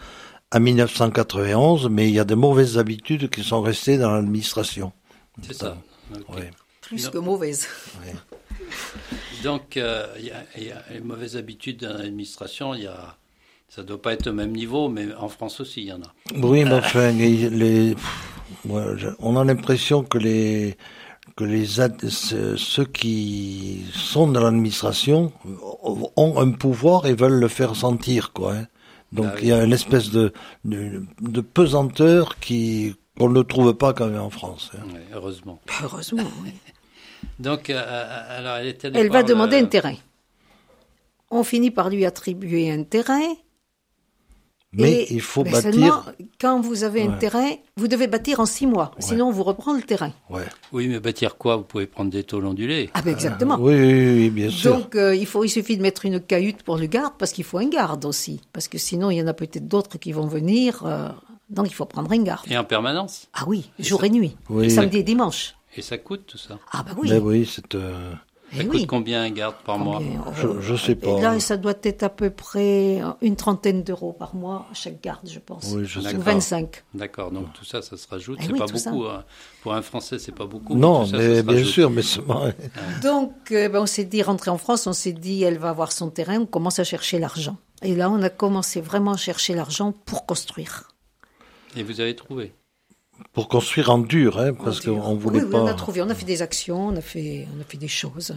à 0.52 0.60
1991, 0.60 1.90
mais 1.90 2.08
il 2.08 2.14
y 2.16 2.20
a 2.20 2.24
de 2.24 2.36
mauvaises 2.36 2.78
habitudes 2.78 3.30
qui 3.30 3.44
sont 3.44 3.62
restées 3.62 3.98
dans 3.98 4.12
l'administration. 4.12 4.92
C'est 5.42 5.54
ça. 5.54 5.78
Ok. 6.16 6.36
Ouais. 6.38 6.52
Plus 6.82 7.04
Non. 7.06 7.12
que 7.12 7.18
mauvaise. 7.18 7.68
Donc, 9.44 9.78
euh, 9.78 10.08
y, 10.20 10.28
y 10.64 10.72
a 10.72 10.84
les 10.94 11.02
mauvaises 11.02 11.38
habitudes 11.38 11.82
dans 11.82 11.98
l'administration, 11.98 12.74
il 12.74 12.84
y 12.84 12.88
a, 12.88 13.16
ça 13.70 13.82
ne 13.82 13.88
doit 13.88 14.02
pas 14.02 14.14
être 14.14 14.28
au 14.28 14.34
même 14.34 14.52
niveau, 14.52 14.90
mais 14.90 15.08
en 15.20 15.28
France 15.30 15.60
aussi, 15.60 15.82
il 15.82 15.88
y 15.88 15.94
en 15.94 16.02
a. 16.02 16.14
Oui, 16.36 16.64
mais 16.64 16.74
enfin, 16.74 17.12
les, 17.12 17.50
les- 17.50 17.96
on 19.20 19.36
a 19.38 19.44
l'impression 19.44 20.04
que 20.04 20.18
les 20.18 20.78
que 21.38 21.44
les 21.46 21.66
ceux 21.68 22.86
qui 22.86 23.86
sont 23.94 24.28
dans 24.28 24.42
l'administration 24.42 25.32
ont 26.18 26.40
un 26.40 26.52
pouvoir 26.52 27.06
et 27.06 27.14
veulent 27.14 27.40
le 27.40 27.48
faire 27.48 27.76
sentir, 27.76 28.34
quoi. 28.34 28.54
hein. 28.56 28.66
Donc 29.14 29.28
Ah 29.30 29.34
oui. 29.36 29.42
il 29.44 29.48
y 29.48 29.52
a 29.54 29.64
une 29.64 29.72
espèce 29.72 30.10
de 30.12 30.34
de, 30.66 31.04
de 31.22 31.42
pesanteur 31.42 32.38
qui 32.40 32.96
qu'on 33.18 33.30
ne 33.30 33.42
trouve 33.44 33.74
pas 33.74 33.94
quand 33.94 34.08
même 34.08 34.20
en 34.22 34.30
France. 34.30 34.72
hein. 34.76 34.82
Ouais, 34.94 35.06
heureusement. 35.14 35.60
Heureusement, 35.84 36.30
oui. 36.44 36.52
Donc, 37.40 37.70
euh, 37.70 38.26
alors, 38.38 38.58
elle 38.58 38.68
est 38.68 38.84
allée 38.86 39.00
Elle 39.00 39.10
va 39.12 39.22
le- 39.22 39.28
demander 39.28 39.58
un 39.58 39.66
terrain. 39.66 39.96
On 41.32 41.44
finit 41.44 41.72
par 41.72 41.90
lui 41.90 42.06
attribuer 42.06 42.72
un 42.72 42.84
terrain. 42.84 43.34
Mais 44.78 44.92
Et- 45.04 45.14
il 45.14 45.22
faut 45.22 45.44
mais 45.44 45.52
bâtir. 45.52 45.74
seulement, 45.74 46.04
quand 46.40 46.62
vous 46.62 46.84
avez 46.84 47.02
un 47.04 47.12
terrain, 47.14 47.50
vous 47.78 47.88
devez 47.88 48.08
bâtir 48.08 48.40
en 48.40 48.46
six 48.46 48.68
mois. 48.68 48.92
Sinon, 49.00 49.28
on 49.28 49.32
vous 49.32 49.44
reprend 49.44 49.74
le 49.74 49.82
terrain. 49.82 50.12
Ouais. 50.30 50.44
Oui, 50.72 50.88
mais 50.88 51.00
bâtir 51.00 51.36
quoi? 51.38 51.58
Vous 51.58 51.64
pouvez 51.64 51.88
prendre 51.88 52.12
des 52.12 52.24
tôles 52.24 52.46
ondulées. 52.46 52.90
Ah 52.94 53.02
ben 53.02 53.12
exactement. 53.12 53.58
Oui, 53.60 53.74
oui, 53.76 54.14
oui, 54.14 54.30
bien 54.30 54.50
sûr. 54.50 54.76
Donc, 54.78 54.96
euh, 54.96 55.16
il, 55.16 55.26
faut, 55.26 55.44
il 55.44 55.50
suffit 55.50 55.78
de 55.78 55.82
mettre 55.82 56.06
une 56.06 56.20
cahute 56.20 56.64
pour 56.64 56.78
le 56.78 56.86
garde, 56.86 57.14
parce 57.18 57.32
qu'il 57.32 57.44
faut 57.44 57.58
un 57.58 57.68
garde 57.70 58.06
aussi. 58.06 58.40
Parce 58.54 58.68
que 58.68 58.78
sinon, 58.78 59.10
il 59.10 59.18
y 59.18 59.22
en 59.22 59.28
a 59.28 59.34
peut-être 59.34 59.68
d'autres 59.68 59.98
qui 59.98 60.12
vont 60.12 60.28
venir. 60.28 60.84
euh, 60.86 61.10
donc, 61.50 61.68
il 61.70 61.74
faut 61.74 61.86
prendre 61.86 62.12
un 62.12 62.22
garde. 62.24 62.46
Et 62.52 62.58
en 62.58 62.64
permanence? 62.64 63.28
Ah 63.34 63.46
oui, 63.48 63.72
jour 63.80 64.04
et 64.04 64.10
nuit. 64.10 64.36
Oui. 64.50 64.70
Samedi 64.70 64.98
et 64.98 65.04
dimanche. 65.04 65.56
Et 65.76 65.82
ça 65.82 65.98
coûte 65.98 66.24
tout 66.28 66.38
ça? 66.38 66.58
Ah 66.72 66.84
bah 66.84 66.92
oui. 66.98 67.10
Mais 67.12 67.20
oui, 67.20 67.50
c'est. 67.52 67.76
euh, 67.76 68.14
Eh 68.54 68.58
Ça 68.60 68.64
oui. 68.64 68.70
coûte 68.70 68.88
combien 68.88 69.24
un 69.24 69.30
garde 69.30 69.56
par 69.66 69.78
mois 69.78 69.98
Combien 70.00 70.24
Je- 70.34 70.62
je 70.62 70.76
sais 70.76 70.94
Et 70.94 70.96
pas. 70.96 71.20
Là, 71.20 71.40
ça 71.42 71.58
doit 71.58 71.74
être 71.84 72.04
à 72.04 72.10
peu 72.10 72.30
près 72.30 73.02
une 73.22 73.36
trentaine 73.36 73.84
d'euros 73.84 74.14
par 74.14 74.36
mois, 74.36 74.66
chaque 74.74 75.02
garde, 75.02 75.28
je 75.30 75.40
pense. 75.40 75.74
Oui, 75.76 75.84
je 75.86 76.00
sais 76.00 76.08
Ou 76.16 76.20
D'accord. 76.20 76.24
25. 76.34 76.84
D'accord, 76.94 77.32
donc 77.32 77.52
tout 77.54 77.66
ça, 77.66 77.82
ça 77.82 77.98
se 77.98 78.08
rajoute. 78.08 78.38
Eh 78.42 78.46
c'est 78.46 78.52
oui, 78.54 78.58
pas 78.60 78.66
beaucoup. 78.68 79.04
hein. 79.06 79.26
Pour 79.62 79.74
un 79.74 79.82
Français, 79.82 80.18
c'est 80.18 80.32
pas 80.32 80.46
beaucoup. 80.46 80.76
Non, 80.76 81.04
tout 81.04 81.12
ça, 81.12 81.12
ça 81.12 81.18
mais 81.18 81.36
se 81.36 81.42
bien 81.42 81.54
rajoute. 81.56 81.68
sûr, 81.74 81.90
mais 81.90 82.02
c'est. 82.02 82.22
Donc, 83.04 83.34
euh, 83.52 83.68
ben, 83.68 83.82
on 83.82 83.86
s'est 83.86 84.06
dit, 84.06 84.22
rentrer 84.24 84.50
en 84.50 84.58
France, 84.58 84.88
on 84.88 84.94
s'est 84.94 85.12
dit, 85.12 85.44
elle 85.44 85.58
va 85.58 85.70
avoir 85.70 85.92
son 85.92 86.10
terrain, 86.10 86.40
on 86.40 86.46
commence 86.46 86.80
à 86.80 86.84
chercher 86.86 87.20
l'argent. 87.20 87.58
Et 87.84 87.96
là, 87.96 88.10
on 88.10 88.22
a 88.22 88.30
commencé 88.30 88.80
vraiment 88.82 89.12
à 89.14 89.18
chercher 89.18 89.56
l'argent 89.56 89.92
pour 90.06 90.26
construire. 90.26 90.88
Et 91.76 91.84
vous 91.84 92.00
avez 92.00 92.16
trouvé? 92.16 92.54
Pour 93.34 93.48
construire 93.50 93.90
en 93.92 93.98
dur, 94.00 94.40
hein, 94.40 94.54
parce 94.54 94.82
qu'on 94.82 95.16
voulait 95.16 95.40
oui, 95.40 95.46
oui, 95.46 95.52
pas. 95.52 95.62
on 95.62 95.68
a 95.68 95.74
trouvé, 95.74 96.02
on 96.02 96.10
a 96.10 96.16
fait 96.16 96.26
des 96.26 96.42
actions, 96.42 96.88
on 96.88 96.96
a 96.96 97.02
fait, 97.02 97.48
on 97.56 97.62
a 97.62 97.64
fait 97.64 97.78
des 97.78 97.88
choses. 97.88 98.34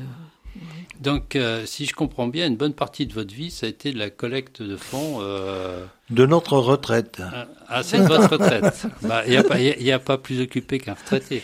Donc, 1.01 1.37
euh, 1.37 1.65
si 1.65 1.87
je 1.87 1.95
comprends 1.95 2.27
bien, 2.27 2.47
une 2.47 2.57
bonne 2.57 2.75
partie 2.75 3.07
de 3.07 3.15
votre 3.15 3.33
vie, 3.33 3.51
ça 3.51 3.67
a 3.67 3.69
été 3.71 3.93
de 3.93 3.99
la 3.99 4.11
collecte 4.11 4.61
de 4.63 4.77
fonds. 4.77 5.19
Euh... 5.21 5.87
De 6.11 6.27
notre 6.27 6.59
retraite. 6.59 7.23
ah, 7.33 7.47
Ah, 7.69 7.83
c'est 7.83 7.99
de 7.99 8.05
votre 8.05 8.31
retraite. 8.33 8.87
Bah, 9.03 9.23
Il 9.27 9.31
n'y 9.31 9.37
a, 9.39 9.45
pas- 9.45 9.59
y 9.61 9.93
a 9.93 9.99
pas 9.99 10.19
plus 10.19 10.41
occupé 10.43 10.79
qu'un 10.79 10.95
retraité. 10.95 11.43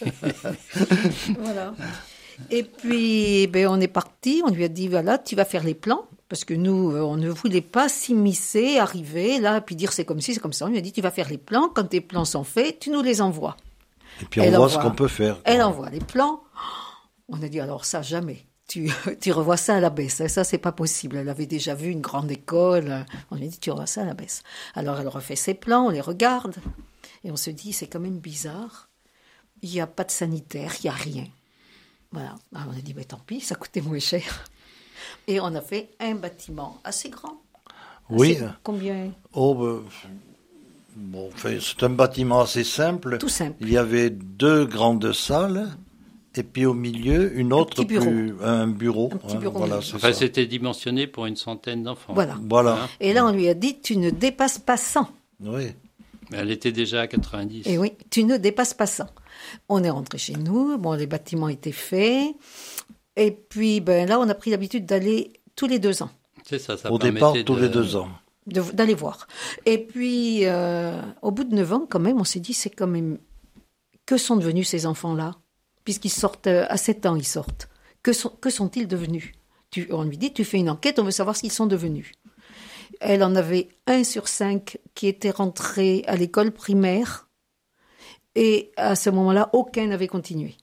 Voilà. 1.40 1.74
Et 2.50 2.64
puis, 2.64 3.46
ben, 3.46 3.68
on 3.68 3.80
est 3.80 3.88
parti, 3.88 4.42
on 4.44 4.50
lui 4.50 4.64
a 4.64 4.68
dit, 4.68 4.88
voilà, 4.88 5.18
tu 5.18 5.36
vas 5.36 5.44
faire 5.44 5.62
les 5.64 5.74
plans. 5.74 6.06
Parce 6.34 6.44
que 6.44 6.54
nous, 6.54 6.90
euh, 6.90 7.00
on 7.00 7.16
ne 7.16 7.28
voulait 7.28 7.60
pas 7.60 7.88
s'immiscer, 7.88 8.78
arriver 8.78 9.38
là, 9.38 9.60
puis 9.60 9.76
dire 9.76 9.92
c'est 9.92 10.04
comme 10.04 10.20
ci, 10.20 10.34
c'est 10.34 10.40
comme 10.40 10.52
ça. 10.52 10.64
On 10.64 10.68
lui 10.68 10.78
a 10.78 10.80
dit, 10.80 10.90
tu 10.90 11.00
vas 11.00 11.12
faire 11.12 11.28
les 11.28 11.38
plans. 11.38 11.68
Quand 11.72 11.84
tes 11.84 12.00
plans 12.00 12.24
sont 12.24 12.42
faits, 12.42 12.80
tu 12.80 12.90
nous 12.90 13.02
les 13.02 13.20
envoies. 13.20 13.56
Et 14.20 14.24
puis 14.24 14.40
on 14.40 14.42
Elle 14.42 14.56
voit 14.56 14.64
envoie. 14.64 14.82
ce 14.82 14.84
qu'on 14.84 14.96
peut 14.96 15.06
faire. 15.06 15.40
Elle 15.44 15.62
envoie 15.62 15.90
les 15.90 16.00
plans. 16.00 16.42
On 17.28 17.40
a 17.40 17.46
dit, 17.46 17.60
alors 17.60 17.84
ça, 17.84 18.02
jamais. 18.02 18.46
Tu, 18.66 18.90
tu 19.20 19.30
revois 19.30 19.56
ça 19.56 19.76
à 19.76 19.80
la 19.80 19.90
baisse. 19.90 20.26
Ça, 20.26 20.42
c'est 20.42 20.58
pas 20.58 20.72
possible. 20.72 21.18
Elle 21.18 21.28
avait 21.28 21.46
déjà 21.46 21.76
vu 21.76 21.90
une 21.90 22.00
grande 22.00 22.32
école. 22.32 23.06
On 23.30 23.36
lui 23.36 23.44
a 23.44 23.48
dit, 23.48 23.60
tu 23.60 23.70
revois 23.70 23.86
ça 23.86 24.02
à 24.02 24.04
la 24.04 24.14
baisse. 24.14 24.42
Alors, 24.74 24.98
elle 24.98 25.06
refait 25.06 25.36
ses 25.36 25.54
plans, 25.54 25.86
on 25.86 25.90
les 25.90 26.00
regarde. 26.00 26.56
Et 27.22 27.30
on 27.30 27.36
se 27.36 27.50
dit, 27.50 27.72
c'est 27.72 27.86
quand 27.86 28.00
même 28.00 28.18
bizarre. 28.18 28.88
Il 29.62 29.70
n'y 29.70 29.80
a 29.80 29.86
pas 29.86 30.02
de 30.02 30.10
sanitaire, 30.10 30.72
il 30.80 30.86
n'y 30.86 30.90
a 30.90 30.94
rien. 30.94 31.26
Voilà. 32.10 32.34
Alors, 32.52 32.72
on 32.74 32.76
a 32.76 32.82
dit, 32.82 32.92
mais 32.92 33.04
tant 33.04 33.20
pis, 33.24 33.40
ça 33.40 33.54
coûtait 33.54 33.82
moins 33.82 34.00
cher. 34.00 34.44
Et 35.26 35.40
on 35.40 35.54
a 35.54 35.60
fait 35.60 35.90
un 36.00 36.14
bâtiment 36.14 36.78
assez 36.84 37.08
grand. 37.10 37.40
Oui. 38.10 38.36
Assez- 38.36 38.44
combien? 38.62 39.10
Oh, 39.32 39.54
ben, 39.54 39.82
bon, 40.96 41.30
c'est 41.38 41.82
un 41.82 41.88
bâtiment 41.90 42.40
assez 42.42 42.64
simple. 42.64 43.18
Tout 43.18 43.28
simple. 43.28 43.56
Il 43.60 43.70
y 43.70 43.76
avait 43.78 44.10
deux 44.10 44.64
grandes 44.66 45.12
salles. 45.12 45.68
Et 46.36 46.42
puis 46.42 46.66
au 46.66 46.74
milieu, 46.74 47.32
une 47.38 47.52
autre 47.52 47.76
petit 47.76 47.84
bureau. 47.84 48.06
plus 48.06 48.34
un 48.42 48.66
bureau. 48.66 49.08
Un 49.12 49.16
petit 49.18 49.36
hein, 49.36 49.38
bureau 49.38 49.58
voilà, 49.58 49.76
Enfin, 49.76 49.98
ça. 49.98 50.12
c'était 50.12 50.46
dimensionné 50.46 51.06
pour 51.06 51.26
une 51.26 51.36
centaine 51.36 51.84
d'enfants. 51.84 52.12
Voilà. 52.12 52.36
Voilà. 52.42 52.72
Hein? 52.82 52.88
Et 52.98 53.12
là, 53.12 53.24
on 53.24 53.30
lui 53.30 53.48
a 53.48 53.54
dit, 53.54 53.80
tu 53.80 53.96
ne 53.96 54.10
dépasses 54.10 54.58
pas 54.58 54.76
100. 54.76 55.08
Oui. 55.40 55.68
Mais 56.32 56.38
Elle 56.38 56.50
était 56.50 56.72
déjà 56.72 57.02
à 57.02 57.06
90. 57.06 57.66
Et 57.66 57.78
oui, 57.78 57.92
tu 58.10 58.24
ne 58.24 58.36
dépasses 58.36 58.74
pas 58.74 58.86
100. 58.86 59.06
On 59.68 59.84
est 59.84 59.90
rentré 59.90 60.18
chez 60.18 60.32
nous, 60.34 60.76
bon, 60.76 60.94
les 60.94 61.06
bâtiments 61.06 61.48
étaient 61.48 61.70
faits. 61.70 62.34
Et 63.16 63.30
puis, 63.30 63.80
ben, 63.80 64.08
là, 64.08 64.18
on 64.20 64.28
a 64.28 64.34
pris 64.34 64.50
l'habitude 64.50 64.86
d'aller 64.86 65.32
tous 65.56 65.66
les 65.66 65.78
deux 65.78 66.02
ans, 66.02 66.10
C'est 66.44 66.58
ça, 66.58 66.76
ça 66.76 66.90
Au 66.92 66.98
départ, 66.98 67.32
tous 67.44 67.54
de- 67.56 67.60
les 67.62 67.68
deux 67.68 67.96
ans. 67.96 68.08
d'aller 68.46 68.94
voir. 68.94 69.26
Et 69.66 69.78
puis, 69.78 70.44
euh, 70.46 71.00
au 71.22 71.30
bout 71.30 71.44
de 71.44 71.54
neuf 71.54 71.72
ans, 71.72 71.86
quand 71.88 72.00
même, 72.00 72.20
on 72.20 72.24
s'est 72.24 72.40
dit, 72.40 72.52
c'est 72.54 72.70
quand 72.70 72.86
même... 72.88 73.18
Que 74.06 74.16
sont 74.18 74.36
devenus 74.36 74.68
ces 74.68 74.84
enfants-là? 74.86 75.36
Puisqu'ils 75.84 76.10
sortent, 76.10 76.46
euh, 76.48 76.66
à 76.68 76.76
7 76.76 77.06
ans, 77.06 77.14
ils 77.16 77.24
sortent. 77.24 77.68
Que, 78.02 78.12
sont, 78.12 78.28
que 78.30 78.50
sont-ils 78.50 78.86
devenus? 78.88 79.32
Tu, 79.70 79.86
On 79.90 80.02
lui 80.04 80.18
dit, 80.18 80.32
tu 80.32 80.44
fais 80.44 80.58
une 80.58 80.68
enquête, 80.68 80.98
on 80.98 81.04
veut 81.04 81.10
savoir 81.10 81.36
ce 81.36 81.40
qu'ils 81.42 81.52
sont 81.52 81.66
devenus. 81.66 82.12
Elle 83.00 83.22
en 83.24 83.34
avait 83.34 83.68
un 83.86 84.04
sur 84.04 84.28
cinq 84.28 84.78
qui 84.94 85.06
était 85.06 85.30
rentré 85.30 86.04
à 86.06 86.16
l'école 86.16 86.50
primaire. 86.52 87.28
Et 88.34 88.72
à 88.76 88.94
ce 88.96 89.08
moment-là, 89.10 89.48
aucun 89.52 89.86
n'avait 89.86 90.06
continué. 90.08 90.56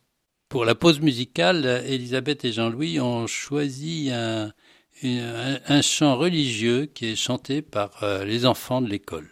Pour 0.52 0.66
la 0.66 0.76
pause 0.76 1.00
musicale, 1.00 1.66
Elisabeth 1.86 2.44
et 2.44 2.52
Jean-Louis 2.52 3.00
ont 3.00 3.26
choisi 3.26 4.12
un, 4.12 4.52
un 5.02 5.82
chant 5.82 6.18
religieux 6.18 6.88
qui 6.88 7.06
est 7.06 7.16
chanté 7.16 7.62
par 7.62 8.04
euh, 8.04 8.26
les 8.26 8.46
enfants 8.46 8.82
de 8.82 8.90
l'école. 8.90 9.30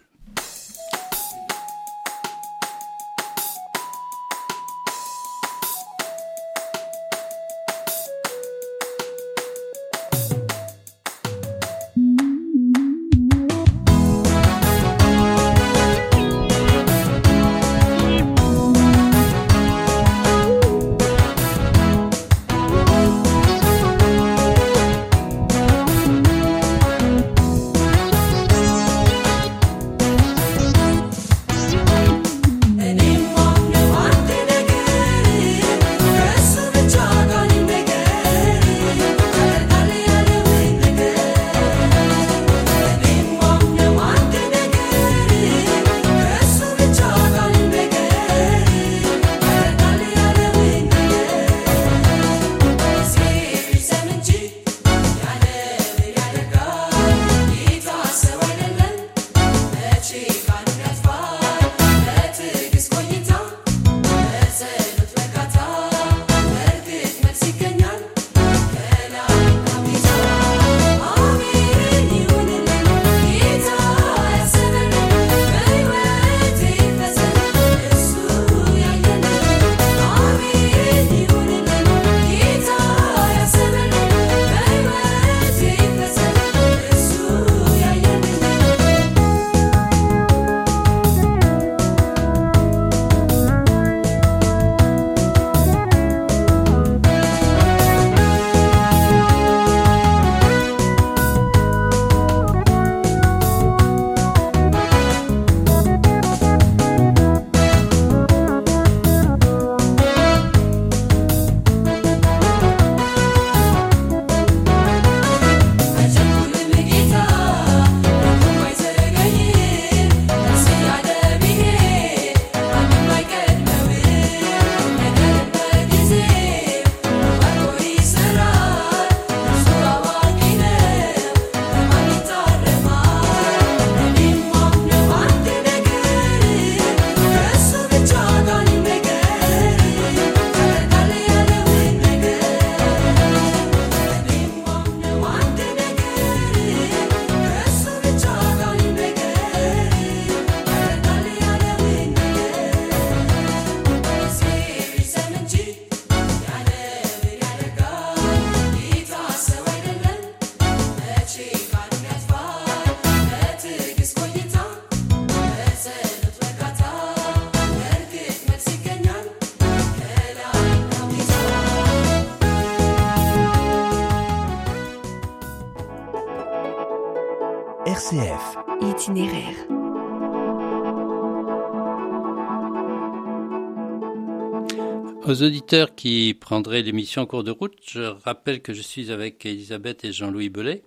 Aux 185.26 185.42
auditeurs 185.42 185.96
qui 185.96 186.34
prendraient 186.34 186.82
l'émission 186.82 187.22
en 187.22 187.26
cours 187.26 187.42
de 187.42 187.50
route, 187.50 187.74
je 187.84 188.02
rappelle 188.02 188.62
que 188.62 188.72
je 188.72 188.82
suis 188.82 189.10
avec 189.10 189.44
Elisabeth 189.44 190.04
et 190.04 190.12
Jean-Louis 190.12 190.48
Belay, 190.48 190.82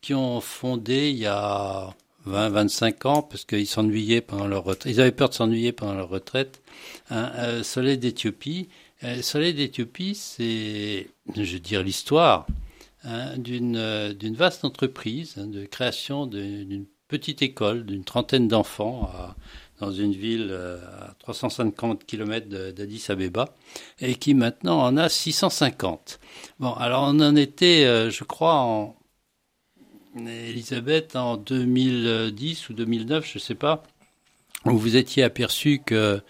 qui 0.00 0.14
ont 0.14 0.40
fondé 0.40 1.10
il 1.10 1.16
y 1.16 1.26
a 1.26 1.94
20-25 2.28 3.08
ans, 3.08 3.22
parce 3.22 3.44
qu'ils 3.44 3.66
s'ennuyaient 3.66 4.20
pendant 4.20 4.46
leur 4.46 4.62
retraite, 4.62 4.92
ils 4.92 5.00
avaient 5.00 5.10
peur 5.10 5.30
de 5.30 5.34
s'ennuyer 5.34 5.72
pendant 5.72 5.94
leur 5.94 6.08
retraite, 6.08 6.62
un, 7.10 7.32
euh, 7.36 7.62
Soleil 7.64 7.98
d'Éthiopie. 7.98 8.68
Euh, 9.02 9.20
Soleil 9.20 9.52
d'Éthiopie, 9.52 10.14
c'est, 10.14 11.08
je 11.36 11.76
veux 11.76 11.82
l'histoire 11.82 12.46
hein, 13.02 13.36
d'une 13.36 13.76
euh, 13.76 14.12
d'une 14.12 14.34
vaste 14.34 14.64
entreprise 14.64 15.34
hein, 15.38 15.46
de 15.46 15.64
création 15.64 16.26
d'une 16.26 16.86
petite 17.14 17.42
école 17.42 17.86
d'une 17.86 18.02
trentaine 18.02 18.48
d'enfants 18.48 19.08
dans 19.78 19.92
une 19.92 20.12
ville 20.12 20.48
euh, 20.50 20.78
à 21.00 21.14
350 21.20 22.04
km 22.06 22.48
d'Addis 22.72 23.04
Abeba 23.08 23.54
et 24.00 24.16
qui 24.16 24.34
maintenant 24.34 24.80
en 24.80 24.96
a 24.96 25.08
650. 25.08 26.18
Bon, 26.58 26.72
alors 26.72 27.04
on 27.04 27.20
en 27.20 27.36
était, 27.36 27.84
euh, 27.84 28.10
je 28.10 28.24
crois, 28.24 28.54
en 28.54 28.96
Elisabeth, 30.16 31.14
en 31.14 31.36
2010 31.36 32.68
ou 32.68 32.72
2009, 32.72 33.30
je 33.32 33.38
sais 33.38 33.54
pas, 33.54 33.84
où 34.64 34.76
vous 34.76 34.96
étiez 34.96 35.22
aperçu 35.22 35.82
que 35.86 36.20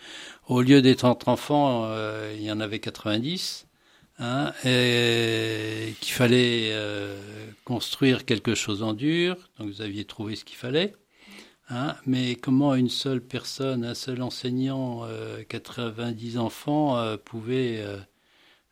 au 0.48 0.60
lieu 0.60 0.82
des 0.82 0.96
30 0.96 1.28
enfants, 1.28 1.84
euh, 1.86 2.34
il 2.36 2.42
y 2.42 2.52
en 2.52 2.60
avait 2.60 2.78
90. 2.78 3.63
Hein, 4.20 4.52
et 4.64 5.94
qu'il 6.00 6.12
fallait 6.12 6.68
euh, 6.70 7.18
construire 7.64 8.24
quelque 8.24 8.54
chose 8.54 8.82
en 8.82 8.92
dur, 8.92 9.36
donc 9.58 9.68
vous 9.68 9.82
aviez 9.82 10.04
trouvé 10.04 10.36
ce 10.36 10.44
qu'il 10.44 10.56
fallait. 10.56 10.94
Hein, 11.68 11.96
mais 12.06 12.36
comment 12.36 12.74
une 12.76 12.90
seule 12.90 13.20
personne, 13.20 13.84
un 13.84 13.94
seul 13.94 14.22
enseignant, 14.22 15.00
euh, 15.04 15.42
90 15.48 16.38
enfants, 16.38 16.96
euh, 16.98 17.16
pouvait 17.16 17.78
euh, 17.80 17.96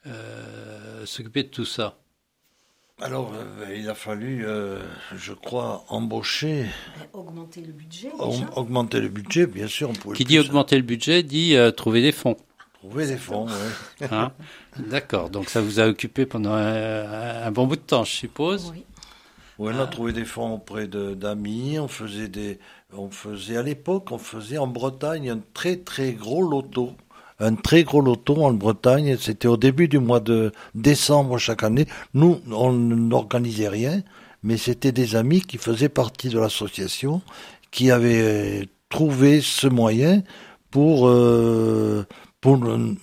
euh, 0.06 1.06
s'occuper 1.06 1.42
de 1.42 1.48
tout 1.48 1.64
ça? 1.64 1.98
Alors, 3.00 3.32
euh, 3.34 3.74
il 3.76 3.88
a 3.88 3.94
fallu, 3.94 4.46
euh, 4.46 4.78
je 5.16 5.32
crois, 5.32 5.84
embaucher, 5.88 6.66
Augmenter 7.12 7.62
le 7.62 7.72
budget 7.72 8.12
au- 8.16 8.32
augmenter 8.54 9.00
le 9.00 9.08
budget, 9.08 9.46
bien 9.46 9.66
sûr. 9.66 9.90
On 9.90 9.92
pouvait 9.94 10.16
Qui 10.16 10.24
plus 10.24 10.34
dit 10.34 10.38
augmenter 10.38 10.76
le 10.76 10.82
budget 10.82 11.22
dit 11.24 11.56
euh, 11.56 11.72
trouver 11.72 12.00
des 12.00 12.12
fonds. 12.12 12.36
Trouver 12.82 13.06
des 13.06 13.16
fonds. 13.16 13.46
Hein 14.10 14.32
D'accord, 14.78 15.30
donc 15.30 15.48
ça 15.48 15.60
vous 15.60 15.78
a 15.80 15.86
occupé 15.86 16.26
pendant 16.26 16.52
un, 16.52 17.44
un 17.46 17.50
bon 17.52 17.66
bout 17.66 17.76
de 17.76 17.80
temps, 17.80 18.04
je 18.04 18.12
suppose. 18.12 18.72
Oui. 18.74 18.84
Ouais, 19.58 19.72
on 19.76 19.80
a 19.80 19.86
trouvé 19.86 20.12
des 20.12 20.24
fonds 20.24 20.54
auprès 20.54 20.88
de- 20.88 21.14
d'amis. 21.14 21.78
On 21.78 21.86
faisait 21.86 22.26
des, 22.28 22.58
on 22.92 23.10
faisait 23.10 23.56
à 23.56 23.62
l'époque, 23.62 24.10
on 24.10 24.18
faisait 24.18 24.58
en 24.58 24.66
Bretagne 24.66 25.30
un 25.30 25.40
très 25.54 25.76
très 25.76 26.12
gros 26.12 26.42
loto, 26.42 26.92
un 27.38 27.54
très 27.54 27.84
gros 27.84 28.00
loto 28.00 28.42
en 28.42 28.52
Bretagne. 28.52 29.16
C'était 29.20 29.46
au 29.48 29.56
début 29.56 29.86
du 29.88 29.98
mois 30.00 30.20
de 30.20 30.50
décembre 30.74 31.38
chaque 31.38 31.62
année. 31.62 31.86
Nous, 32.14 32.40
on 32.50 32.72
n'organisait 32.72 33.68
rien, 33.68 34.02
mais 34.42 34.56
c'était 34.56 34.90
des 34.92 35.14
amis 35.14 35.42
qui 35.42 35.58
faisaient 35.58 35.88
partie 35.90 36.30
de 36.30 36.40
l'association, 36.40 37.20
qui 37.70 37.90
avaient 37.92 38.62
euh, 38.62 38.64
trouvé 38.88 39.40
ce 39.40 39.68
moyen 39.68 40.22
pour 40.70 41.06
euh, 41.06 42.04
pour 42.42 42.62
euh, 42.66 42.94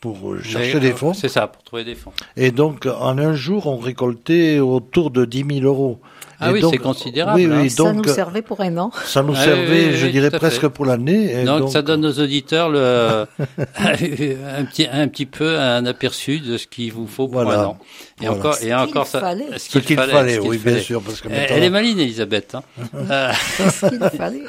pour 0.00 0.32
euh, 0.32 0.42
chercher 0.42 0.78
des 0.80 0.90
euh, 0.92 0.96
fonds. 0.96 1.14
C'est 1.14 1.28
ça, 1.28 1.46
pour 1.48 1.62
trouver 1.62 1.84
des 1.84 1.94
fonds. 1.96 2.12
Et 2.36 2.50
donc, 2.50 2.86
en 2.86 3.16
un 3.18 3.34
jour, 3.34 3.66
on 3.68 3.76
récoltait 3.78 4.58
autour 4.58 5.10
de 5.10 5.24
10 5.24 5.60
000 5.60 5.66
euros. 5.66 6.00
Ah 6.44 6.50
Et 6.50 6.54
oui, 6.54 6.64
c'est 6.68 6.78
considérable, 6.78 7.38
Oui, 7.38 7.44
hein. 7.46 7.60
oui, 7.62 7.70
Ça 7.70 7.84
donc, 7.84 8.04
nous 8.04 8.12
servait 8.12 8.42
pour 8.42 8.60
un 8.60 8.76
an. 8.76 8.90
ça 9.04 9.22
nous 9.22 9.34
Ah 9.36 9.44
servait, 9.44 9.90
oui, 9.90 9.96
je 9.96 10.06
oui, 10.06 10.10
dirais, 10.12 10.30
presque 10.32 10.66
pour 10.66 10.84
l'année. 10.86 11.44
Donc, 11.44 11.70
ça 11.70 11.82
donne 11.82 12.04
aux 12.04 12.18
auditeurs 12.18 12.68
le, 12.70 13.26
un, 13.78 14.64
petit, 14.64 14.88
un 14.90 15.06
petit 15.06 15.26
peu 15.26 15.56
un 15.60 15.86
aperçu 15.86 16.40
de 16.40 16.58
ce 16.58 16.66
qu'il 16.66 16.92
vous 16.92 17.06
faut 17.06 17.28
pour 17.28 17.42
Voilà. 17.44 17.60
un 17.60 17.64
an. 17.66 17.78
Et 18.20 18.26
Voilà. 18.26 18.38
encore, 18.40 18.54
Ce 18.56 18.62
et 18.62 18.64
qu'il 18.64 18.74
encore 18.74 19.06
ça. 19.06 19.20
fallait. 19.20 19.46
Ce 19.58 19.78
qu'il 19.78 19.96
fallait, 19.96 20.34
ce 20.34 20.40
qu'il 20.40 20.50
oui, 20.50 20.58
bien 20.58 20.72
fallait. 20.72 20.82
sûr, 20.82 21.00
parce 21.02 21.20
que 21.20 21.28
Elle, 21.28 21.34
maintenant- 21.40 21.56
elle 21.56 21.62
est 21.62 21.70
maline, 21.70 22.00
Elisabeth. 22.00 22.56
Hein. 22.56 22.62
Ce 23.70 23.86
qu'il 23.88 24.18
fallait. 24.18 24.42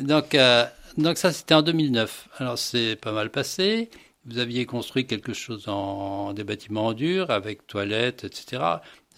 donc, 0.00 0.34
euh, 0.34 0.64
donc 0.98 1.18
ça, 1.18 1.32
c'était 1.32 1.54
en 1.54 1.62
2009. 1.62 2.28
Alors, 2.38 2.58
c'est 2.58 2.96
pas 2.96 3.12
mal 3.12 3.30
passé. 3.30 3.90
Vous 4.26 4.38
aviez 4.38 4.66
construit 4.66 5.06
quelque 5.06 5.32
chose 5.32 5.66
en 5.68 6.32
des 6.34 6.44
bâtiments 6.44 6.86
en 6.88 6.92
dur, 6.92 7.30
avec 7.30 7.66
toilettes, 7.66 8.24
etc. 8.24 8.62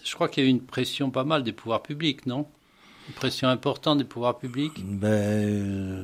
Je 0.03 0.13
crois 0.15 0.29
qu'il 0.29 0.43
y 0.43 0.47
a 0.47 0.49
eu 0.49 0.51
une 0.51 0.61
pression 0.61 1.09
pas 1.11 1.23
mal 1.25 1.43
des 1.43 1.51
pouvoirs 1.53 1.83
publics, 1.83 2.25
non? 2.25 2.45
Une 3.09 3.13
pression 3.15 3.49
importante 3.49 3.97
des 3.97 4.05
pouvoirs 4.05 4.37
publics? 4.37 4.73
Ben, 4.85 5.09
euh, 5.09 6.03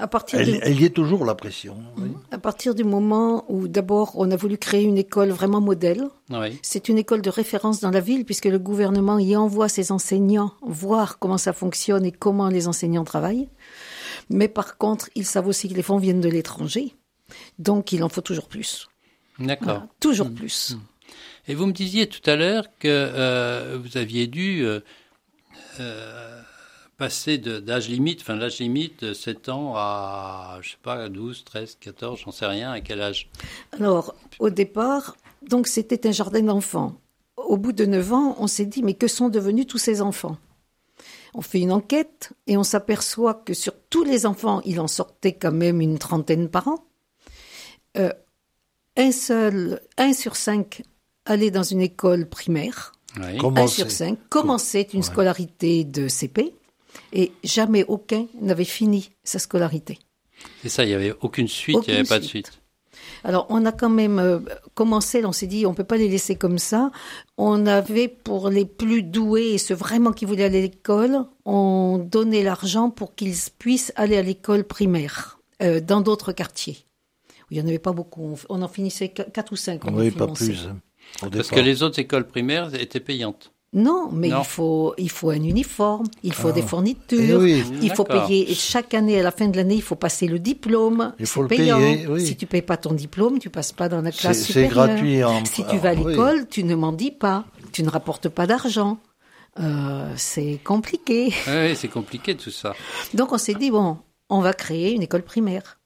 À 0.00 0.06
partir, 0.06 0.38
elle, 0.38 0.80
y 0.80 0.84
est 0.84 0.90
toujours, 0.94 1.24
la 1.24 1.34
pression. 1.34 1.76
oui. 1.98 2.10
à 2.30 2.38
partir 2.38 2.76
du 2.76 2.84
moment 2.84 3.44
où 3.48 3.66
d'abord 3.66 4.12
on 4.14 4.30
a 4.30 4.36
voulu 4.36 4.56
créer 4.56 4.84
une 4.84 4.98
école 4.98 5.30
vraiment 5.30 5.60
modèle, 5.60 6.04
Oui. 6.30 6.56
c'est 6.62 6.88
une 6.88 6.96
école 6.96 7.22
de 7.22 7.30
référence 7.30 7.80
dans 7.80 7.90
la 7.90 7.98
ville 8.00 8.24
puisque 8.24 8.44
le 8.44 8.60
gouvernement 8.60 9.18
y 9.18 9.34
envoie 9.34 9.68
ses 9.68 9.90
enseignants 9.90 10.52
voir 10.62 11.18
comment 11.18 11.38
ça 11.38 11.52
fonctionne 11.52 12.04
et 12.04 12.12
comment 12.12 12.48
les 12.48 12.68
enseignants 12.68 13.04
travaillent. 13.04 13.48
Mais 14.30 14.48
par 14.48 14.76
contre, 14.78 15.08
ils 15.14 15.24
savent 15.24 15.48
aussi 15.48 15.68
que 15.68 15.74
les 15.74 15.82
fonds 15.82 15.98
viennent 15.98 16.20
de 16.20 16.28
l'étranger. 16.28 16.94
Donc 17.58 17.92
il 17.92 18.02
en 18.04 18.08
faut 18.08 18.20
toujours 18.20 18.48
plus. 18.48 18.88
D'accord. 19.38 19.66
Voilà, 19.66 19.88
toujours 20.00 20.30
plus. 20.32 20.76
Et 21.46 21.54
vous 21.54 21.66
me 21.66 21.72
disiez 21.72 22.08
tout 22.08 22.28
à 22.28 22.36
l'heure 22.36 22.64
que 22.78 22.88
euh, 22.88 23.78
vous 23.82 23.96
aviez 23.96 24.26
dû 24.26 24.64
euh, 24.64 24.80
euh, 25.80 26.40
passer 26.96 27.38
de- 27.38 27.58
d'âge 27.60 27.88
limite, 27.88 28.20
enfin 28.20 28.36
l'âge 28.36 28.58
limite 28.58 29.04
de 29.04 29.14
7 29.14 29.48
ans 29.48 29.74
à, 29.76 30.58
je 30.62 30.70
sais 30.70 30.76
pas, 30.82 31.08
12, 31.08 31.44
13, 31.44 31.78
14, 31.80 32.20
j'en 32.24 32.32
sais 32.32 32.46
rien, 32.46 32.72
à 32.72 32.80
quel 32.80 33.00
âge? 33.00 33.28
Alors, 33.72 34.14
au 34.40 34.50
départ, 34.50 35.16
donc 35.48 35.68
c'était 35.68 36.06
un 36.08 36.12
jardin 36.12 36.42
d'enfants. 36.42 36.96
Au 37.36 37.56
bout 37.56 37.72
de 37.72 37.86
9 37.86 38.12
ans, 38.12 38.36
on 38.38 38.48
s'est 38.48 38.66
dit, 38.66 38.82
mais 38.82 38.94
que 38.94 39.06
sont 39.06 39.28
devenus 39.28 39.66
tous 39.66 39.78
ces 39.78 40.02
enfants? 40.02 40.36
On 41.38 41.40
fait 41.40 41.60
une 41.60 41.70
enquête 41.70 42.32
et 42.48 42.56
on 42.56 42.64
s'aperçoit 42.64 43.34
que 43.34 43.54
sur 43.54 43.72
tous 43.90 44.02
les 44.02 44.26
enfants, 44.26 44.60
il 44.64 44.80
en 44.80 44.88
sortait 44.88 45.34
quand 45.34 45.52
même 45.52 45.80
une 45.80 45.96
trentaine 45.96 46.48
par 46.48 46.66
an. 46.66 46.84
Euh, 47.96 48.12
un 48.96 49.12
seul, 49.12 49.80
un 49.98 50.12
sur 50.14 50.34
cinq 50.34 50.82
allait 51.26 51.52
dans 51.52 51.62
une 51.62 51.80
école 51.80 52.28
primaire. 52.28 52.90
Oui. 53.20 53.38
Comment 53.38 53.62
un 53.62 53.66
sur 53.68 53.88
cinq 53.88 54.18
commençait 54.28 54.88
une 54.92 55.04
scolarité 55.04 55.84
de 55.84 56.08
CP 56.08 56.54
et 57.12 57.30
jamais 57.44 57.84
aucun 57.86 58.26
n'avait 58.40 58.64
fini 58.64 59.12
sa 59.22 59.38
scolarité. 59.38 60.00
C'est 60.62 60.68
ça, 60.68 60.82
il 60.82 60.88
n'y 60.88 60.94
avait 60.94 61.14
aucune 61.20 61.46
suite, 61.46 61.78
il 61.86 61.92
n'y 61.92 62.00
avait 62.00 62.08
pas 62.08 62.18
de 62.18 62.24
suite. 62.24 62.57
Alors, 63.24 63.46
on 63.50 63.64
a 63.66 63.72
quand 63.72 63.88
même 63.90 64.18
euh, 64.18 64.38
commencé, 64.74 65.24
on 65.24 65.32
s'est 65.32 65.46
dit, 65.46 65.66
on 65.66 65.74
peut 65.74 65.84
pas 65.84 65.96
les 65.96 66.08
laisser 66.08 66.36
comme 66.36 66.58
ça. 66.58 66.90
On 67.36 67.66
avait, 67.66 68.08
pour 68.08 68.48
les 68.50 68.64
plus 68.64 69.02
doués 69.02 69.52
et 69.54 69.58
ceux 69.58 69.74
vraiment 69.74 70.12
qui 70.12 70.24
voulaient 70.24 70.44
aller 70.44 70.58
à 70.58 70.62
l'école, 70.62 71.24
on 71.44 71.98
donnait 71.98 72.42
l'argent 72.42 72.90
pour 72.90 73.14
qu'ils 73.14 73.34
puissent 73.58 73.92
aller 73.96 74.16
à 74.16 74.22
l'école 74.22 74.64
primaire, 74.64 75.38
euh, 75.62 75.80
dans 75.80 76.00
d'autres 76.00 76.32
quartiers. 76.32 76.78
Il 77.50 77.56
y 77.56 77.60
en 77.60 77.66
avait 77.66 77.78
pas 77.78 77.92
beaucoup. 77.92 78.38
On, 78.48 78.62
en 78.62 78.68
finissait 78.68 79.08
qu- 79.08 79.22
quatre 79.32 79.52
ou 79.52 79.56
cinq. 79.56 79.84
on 79.84 79.88
en 79.94 79.98
Oui, 79.98 80.10
pas 80.10 80.26
plus. 80.28 80.66
hein, 80.66 80.78
Parce 81.30 81.48
que 81.48 81.60
les 81.60 81.82
autres 81.82 81.98
écoles 81.98 82.26
primaires 82.26 82.74
étaient 82.74 83.00
payantes. 83.00 83.52
Non, 83.74 84.08
mais 84.10 84.28
Non. 84.28 84.38
il 84.40 84.44
faut, 84.46 84.94
il 84.96 85.10
faut 85.10 85.28
un 85.28 85.42
uniforme, 85.42 86.06
il 86.22 86.32
faut 86.32 86.48
Ah. 86.48 86.52
des 86.52 86.60
Eh 86.60 86.66
fournitures, 86.66 87.38
oui. 87.40 87.62
il 87.82 87.94
faut 87.94 88.04
payer. 88.04 88.54
Chaque 88.54 88.94
année, 88.94 89.20
à 89.20 89.22
la 89.22 89.30
fin 89.30 89.46
de 89.48 89.56
l'année, 89.58 89.74
il 89.74 89.82
faut 89.82 89.94
passer 89.94 90.26
le 90.26 90.38
diplôme. 90.38 91.12
Il 91.18 91.26
C'est 91.26 91.32
faut 91.34 91.42
le 91.42 91.48
payant. 91.48 91.76
payer, 91.78 92.06
oui. 92.06 92.24
Si 92.26 92.34
tu 92.36 92.46
payes 92.46 92.62
pas 92.62 92.78
ton 92.78 92.94
diplôme, 92.94 93.38
tu 93.38 93.50
passes 93.50 93.72
pas 93.72 93.90
dans 93.90 94.00
la 94.00 94.10
C'est 94.10 94.20
classe 94.20 94.38
c'est 94.38 94.44
supérieure. 94.44 94.70
gratuit. 94.88 95.22
En, 95.22 95.44
Si 95.44 95.64
tu 95.66 95.76
vas 95.76 95.90
à 95.90 95.92
ah, 95.92 95.96
oui. 96.02 96.10
l'école, 96.12 96.48
tu 96.48 96.64
ne 96.64 96.74
m'en 96.74 96.92
dis 96.92 97.10
pas. 97.10 97.44
Tu 97.72 97.82
ne 97.82 97.90
rapportes 97.90 98.30
pas 98.30 98.46
d'argent. 98.46 98.98
Euh, 99.60 100.12
c'est 100.16 100.60
compliqué. 100.64 101.26
Oui, 101.46 101.76
c'est 101.76 101.88
compliqué 101.88 102.34
tout 102.36 102.50
ça. 102.50 102.74
Donc 103.12 103.32
on 103.32 103.38
s'est 103.38 103.54
dit, 103.54 103.70
bon, 103.70 103.98
on 104.30 104.40
va 104.40 104.54
créer 104.54 104.92
une 104.94 105.02
école 105.02 105.22
primaire. 105.24 105.78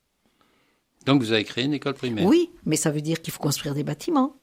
Donc 1.07 1.21
vous 1.21 1.33
avez 1.33 1.43
créé 1.43 1.65
une 1.65 1.75
école 1.75 1.95
primaire. 1.95 2.27
Oui, 2.27 2.51
mais 2.65 2.77
ça 2.77 2.93
veut 2.93 3.01
dire 3.01 3.21
qu'il 3.23 3.33
faut 3.33 3.43
construire 3.43 3.75
des 3.75 3.83
bâtiments. 3.83 4.37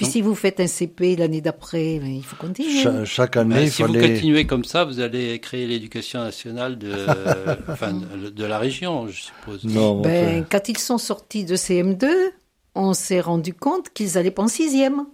Puis 0.00 0.06
Donc- 0.06 0.12
si 0.14 0.22
vous 0.22 0.34
faites 0.34 0.60
un 0.60 0.66
CP 0.66 1.14
l'année 1.16 1.42
d'après, 1.42 1.98
ben, 1.98 2.06
il 2.08 2.24
faut 2.24 2.34
continuer. 2.36 2.82
Cha- 2.82 3.04
chaque 3.04 3.36
année, 3.36 3.56
Ben, 3.56 3.64
il 3.64 3.70
si 3.70 3.82
vous 3.82 3.92
continuez 3.92 4.46
comme 4.46 4.64
ça, 4.64 4.86
vous 4.86 4.98
allez 5.00 5.38
créer 5.40 5.66
l'éducation 5.66 6.20
nationale 6.20 6.78
de, 6.78 6.90
enfin, 7.68 7.92
de, 7.92 8.44
la 8.46 8.58
région, 8.58 9.08
je 9.08 9.20
suppose. 9.24 9.62
Non, 9.64 10.00
Ben, 10.00 10.46
quand 10.50 10.70
ils 10.70 10.78
sont 10.78 10.96
sortis 10.96 11.44
de 11.44 11.54
CM2, 11.54 12.08
on 12.74 12.94
s'est 12.94 13.20
rendu 13.20 13.52
compte 13.52 13.90
qu'ils 13.90 14.16
allaient 14.16 14.30
pas 14.30 14.42
en 14.44 14.48
sixième. 14.48 15.04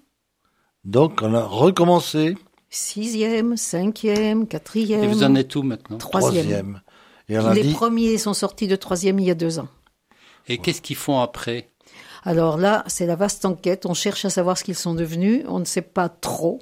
Donc, 0.85 1.19
on 1.21 1.35
a 1.35 1.43
recommencé. 1.43 2.37
sixième, 2.71 3.57
cinquième, 3.57 4.47
quatrième. 4.47 5.03
Et 5.03 5.09
vous 5.09 5.25
en 5.25 5.35
êtes 5.35 5.57
où 5.57 5.65
maintenant 5.65 5.99
Troisième. 5.99 6.81
Et 7.29 7.37
on 7.41 7.45
a 7.47 7.55
Les 7.55 7.63
dit, 7.65 7.73
premiers 7.73 8.19
sont 8.19 8.35
sortis 8.35 8.69
de 8.69 8.77
troisième 8.77 9.19
il 9.19 9.27
y 9.27 9.33
a 9.33 9.35
deux 9.35 9.59
ans. 9.59 9.67
Et 10.47 10.59
qu'est-ce 10.59 10.81
qu'ils 10.81 10.95
font 10.95 11.19
après? 11.19 11.71
Alors 12.27 12.59
là, 12.59 12.85
c'est 12.89 13.07
la 13.07 13.15
vaste 13.17 13.45
enquête. 13.45 13.87
On 13.87 13.95
cherche 13.95 14.25
à 14.25 14.31
savoir 14.31 14.59
ce 14.59 14.65
qu'ils 14.65 14.75
sont 14.75 14.95
devenus. 14.95 15.43
On 15.49 15.59
ne 15.61 15.65
sait 15.65 15.81
pas 15.83 16.09
trop. 16.09 16.59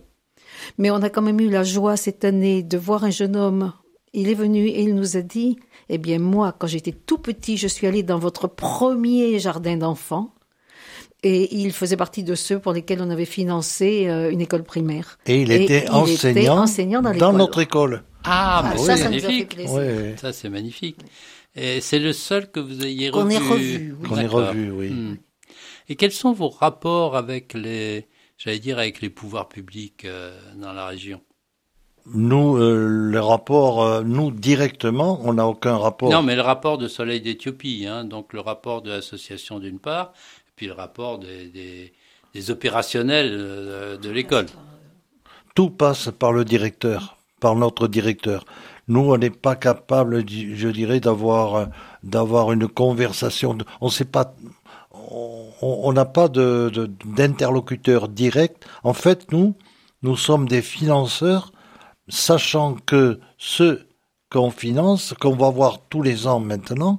Mais 0.79 0.90
on 0.90 0.96
a 1.03 1.09
quand 1.11 1.22
même 1.22 1.40
eu 1.40 1.48
la 1.50 1.64
joie 1.64 1.96
cette 1.96 2.24
année 2.24 2.62
de 2.62 2.77
voir 2.79 3.03
un 3.05 3.11
jeune 3.11 3.35
homme. 3.35 3.72
Il 4.12 4.29
est 4.29 4.35
venu 4.35 4.66
et 4.68 4.83
il 4.83 4.94
nous 4.94 5.16
a 5.16 5.22
dit, 5.22 5.57
eh 5.88 5.98
bien 5.98 6.18
moi, 6.20 6.55
quand 6.57 6.66
j'étais 6.68 6.92
tout 6.92 7.18
petit, 7.18 7.57
je 7.57 7.66
suis 7.66 7.87
allé 7.87 8.03
dans 8.05 8.18
votre 8.18 8.46
premier 8.46 9.38
jardin 9.40 9.77
d'enfants. 9.77 10.33
Et 11.24 11.57
il 11.57 11.72
faisait 11.72 11.96
partie 11.96 12.22
de 12.22 12.35
ceux 12.35 12.59
pour 12.59 12.72
lesquels 12.74 13.00
on 13.00 13.09
avait 13.11 13.24
financé 13.24 14.07
euh, 14.09 14.31
une 14.31 14.42
école 14.42 14.62
primaire. 14.62 15.18
et 15.27 15.40
il 15.40 15.50
Et 15.50 15.64
était 15.64 15.85
il 15.87 15.90
enseignant, 15.90 16.40
était 16.42 16.48
enseignant 16.50 17.03
dans 17.03 17.33
notre 17.33 17.61
école. 17.61 18.03
Ah, 18.24 18.62
Ah, 18.62 18.70
bah 18.70 18.77
ça, 18.77 18.92
oui, 18.94 18.98
ça 19.00 19.09
nous 19.09 19.16
a 19.16 19.20
fait 19.20 19.27
magnifique. 19.27 19.48
plaisir. 19.55 19.74
Ouais, 19.74 20.14
Ça, 20.20 20.33
c'est 20.35 20.50
magnifique. 20.50 20.98
Et 21.57 21.81
c'est 21.81 21.98
le 21.98 22.12
seul 22.12 22.50
que 22.50 22.61
vous 22.61 22.85
ayez 22.85 23.11
Qu'on 23.11 23.20
revu. 23.24 23.35
ait 23.35 23.38
revu, 23.38 23.96
oui. 24.00 24.09
Qu'on 24.09 24.16
ait 24.18 24.22
D'accord. 24.24 24.48
revu, 24.50 24.70
oui. 24.70 24.90
Hmm. 24.90 25.16
Et 25.88 25.96
quels 25.96 26.12
sont 26.12 26.32
vos 26.32 26.48
rapports 26.48 27.16
avec 27.16 27.54
les, 27.54 28.06
j'allais 28.38 28.58
dire, 28.58 28.78
avec 28.78 29.00
les 29.00 29.10
pouvoirs 29.10 29.48
publics 29.48 30.04
euh, 30.04 30.36
dans 30.56 30.72
la 30.72 30.86
région? 30.86 31.20
Nous, 32.06 32.56
euh, 32.58 33.10
les 33.10 33.18
rapports, 33.18 33.82
euh, 33.82 34.02
nous 34.02 34.30
directement, 34.30 35.20
on 35.24 35.34
n'a 35.34 35.46
aucun 35.46 35.76
rapport. 35.76 36.10
Non, 36.10 36.22
mais 36.22 36.36
le 36.36 36.42
rapport 36.42 36.76
de 36.76 36.86
Soleil 36.86 37.20
d'Éthiopie, 37.22 37.86
hein, 37.88 38.04
donc 38.04 38.34
le 38.34 38.40
rapport 38.40 38.82
de 38.82 38.90
l'association 38.90 39.58
d'une 39.58 39.78
part, 39.78 40.12
et 40.48 40.52
puis 40.54 40.66
le 40.66 40.74
rapport 40.74 41.18
des, 41.18 41.48
des, 41.48 41.94
des 42.34 42.50
opérationnels 42.50 43.30
euh, 43.32 43.96
de 43.96 44.10
l'école. 44.10 44.46
Tout 45.54 45.70
passe 45.70 46.10
par 46.18 46.32
le 46.32 46.44
directeur, 46.44 47.16
par 47.40 47.56
notre 47.56 47.88
directeur. 47.88 48.44
Nous, 48.86 49.00
on 49.00 49.16
n'est 49.16 49.30
pas 49.30 49.56
capable, 49.56 50.28
je 50.28 50.68
dirais, 50.68 51.00
d'avoir 51.00 51.68
d'avoir 52.02 52.52
une 52.52 52.68
conversation. 52.68 53.56
On 53.80 53.88
sait 53.88 54.04
pas. 54.04 54.34
On 55.10 55.92
n'a 55.92 56.04
pas 56.04 56.28
de 56.28 56.70
de- 56.72 56.90
d'interlocuteur 57.04 58.08
direct. 58.08 58.64
En 58.82 58.92
fait, 58.94 59.30
nous, 59.32 59.54
nous 60.02 60.16
sommes 60.16 60.46
des 60.48 60.62
financeurs, 60.62 61.52
sachant 62.08 62.74
que 62.86 63.20
ceux 63.38 63.86
qu'on 64.30 64.50
finance, 64.50 65.14
qu'on 65.20 65.36
va 65.36 65.50
voir 65.50 65.78
tous 65.88 66.02
les 66.02 66.26
ans 66.26 66.40
maintenant, 66.40 66.98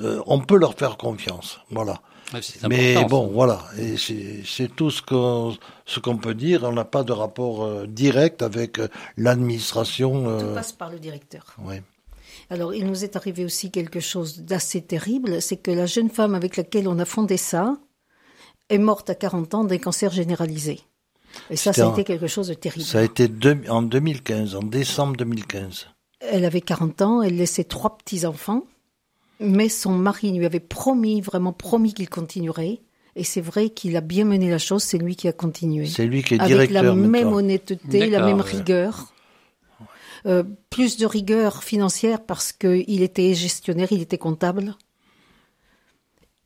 euh, 0.00 0.20
on 0.26 0.40
peut 0.40 0.58
leur 0.58 0.74
faire 0.74 0.96
confiance. 0.96 1.60
Voilà. 1.70 2.00
Mais 2.68 2.94
bon, 3.08 3.26
voilà, 3.32 3.60
et 3.78 3.96
c'est 3.96 4.42
c'est 4.44 4.74
tout 4.74 4.90
ce 4.90 5.00
qu'on 5.02 5.56
ce 5.86 6.00
qu'on 6.00 6.16
peut 6.16 6.34
dire. 6.34 6.64
On 6.64 6.72
n'a 6.72 6.84
pas 6.84 7.04
de 7.04 7.12
rapport 7.12 7.62
euh, 7.64 7.86
direct 7.86 8.42
avec 8.42 8.78
euh, 8.80 8.88
l'administration. 9.16 10.24
Tout 10.24 10.28
euh, 10.46 10.54
passe 10.54 10.72
par 10.72 10.90
le 10.90 10.98
directeur. 10.98 11.44
ouais. 11.64 11.82
Alors, 12.50 12.74
il 12.74 12.86
nous 12.86 13.04
est 13.04 13.16
arrivé 13.16 13.44
aussi 13.44 13.70
quelque 13.70 14.00
chose 14.00 14.40
d'assez 14.40 14.82
terrible, 14.82 15.40
c'est 15.42 15.56
que 15.56 15.70
la 15.70 15.86
jeune 15.86 16.10
femme 16.10 16.34
avec 16.34 16.56
laquelle 16.56 16.88
on 16.88 16.98
a 16.98 17.04
fondé 17.04 17.36
ça 17.36 17.76
est 18.68 18.78
morte 18.78 19.10
à 19.10 19.14
40 19.14 19.54
ans 19.54 19.64
d'un 19.64 19.78
cancer 19.78 20.10
généralisé. 20.10 20.80
Et 21.50 21.56
ça, 21.56 21.72
C'était 21.72 21.80
ça 21.82 21.88
a 21.88 21.92
été 21.92 22.04
quelque 22.04 22.26
chose 22.28 22.48
de 22.48 22.54
terrible. 22.54 22.84
Ça 22.84 22.98
a 23.00 23.02
été 23.02 23.28
deux- 23.28 23.60
en 23.68 23.82
2015, 23.82 24.54
en 24.54 24.62
décembre 24.62 25.16
2015. 25.16 25.88
Elle 26.20 26.44
avait 26.44 26.60
40 26.60 27.02
ans, 27.02 27.22
elle 27.22 27.36
laissait 27.36 27.64
trois 27.64 27.98
petits-enfants, 27.98 28.64
mais 29.40 29.68
son 29.68 29.92
mari 29.92 30.32
lui 30.32 30.46
avait 30.46 30.60
promis, 30.60 31.20
vraiment 31.20 31.52
promis 31.52 31.92
qu'il 31.92 32.08
continuerait. 32.08 32.80
Et 33.16 33.24
c'est 33.24 33.40
vrai 33.40 33.70
qu'il 33.70 33.96
a 33.96 34.00
bien 34.00 34.24
mené 34.24 34.50
la 34.50 34.58
chose, 34.58 34.82
c'est 34.82 34.98
lui 34.98 35.14
qui 35.16 35.28
a 35.28 35.32
continué. 35.32 35.86
C'est 35.86 36.06
lui 36.06 36.22
qui 36.22 36.34
est 36.34 36.40
Avec 36.40 36.70
la 36.70 36.80
directeur 36.82 36.96
même 36.96 37.32
honnêteté, 37.32 38.08
la 38.10 38.24
même 38.24 38.40
rigueur. 38.40 39.12
Euh, 40.26 40.42
plus 40.70 40.96
de 40.96 41.04
rigueur 41.04 41.62
financière 41.62 42.24
parce 42.24 42.52
qu'il 42.52 43.02
était 43.02 43.34
gestionnaire, 43.34 43.88
il 43.90 44.00
était 44.00 44.18
comptable. 44.18 44.74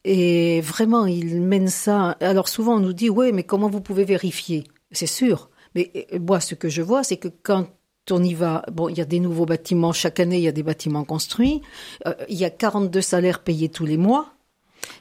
Et 0.04 0.60
vraiment, 0.62 1.06
il 1.06 1.40
mène 1.40 1.68
ça. 1.68 2.16
Alors 2.20 2.48
souvent, 2.48 2.76
on 2.76 2.80
nous 2.80 2.92
dit, 2.92 3.08
ouais, 3.08 3.30
mais 3.30 3.44
comment 3.44 3.68
vous 3.68 3.80
pouvez 3.80 4.04
vérifier? 4.04 4.64
C'est 4.90 5.06
sûr. 5.06 5.50
Mais 5.74 5.92
euh, 6.12 6.18
moi, 6.18 6.40
ce 6.40 6.56
que 6.56 6.68
je 6.68 6.82
vois, 6.82 7.04
c'est 7.04 7.18
que 7.18 7.28
quand 7.28 7.68
on 8.10 8.22
y 8.22 8.34
va, 8.34 8.64
bon, 8.72 8.88
il 8.88 8.98
y 8.98 9.00
a 9.00 9.04
des 9.04 9.20
nouveaux 9.20 9.46
bâtiments, 9.46 9.92
chaque 9.92 10.18
année, 10.18 10.38
il 10.38 10.42
y 10.42 10.48
a 10.48 10.52
des 10.52 10.62
bâtiments 10.64 11.04
construits. 11.04 11.62
Euh, 12.06 12.14
il 12.28 12.36
y 12.36 12.44
a 12.44 12.50
42 12.50 13.00
salaires 13.00 13.40
payés 13.44 13.68
tous 13.68 13.86
les 13.86 13.96
mois. 13.96 14.32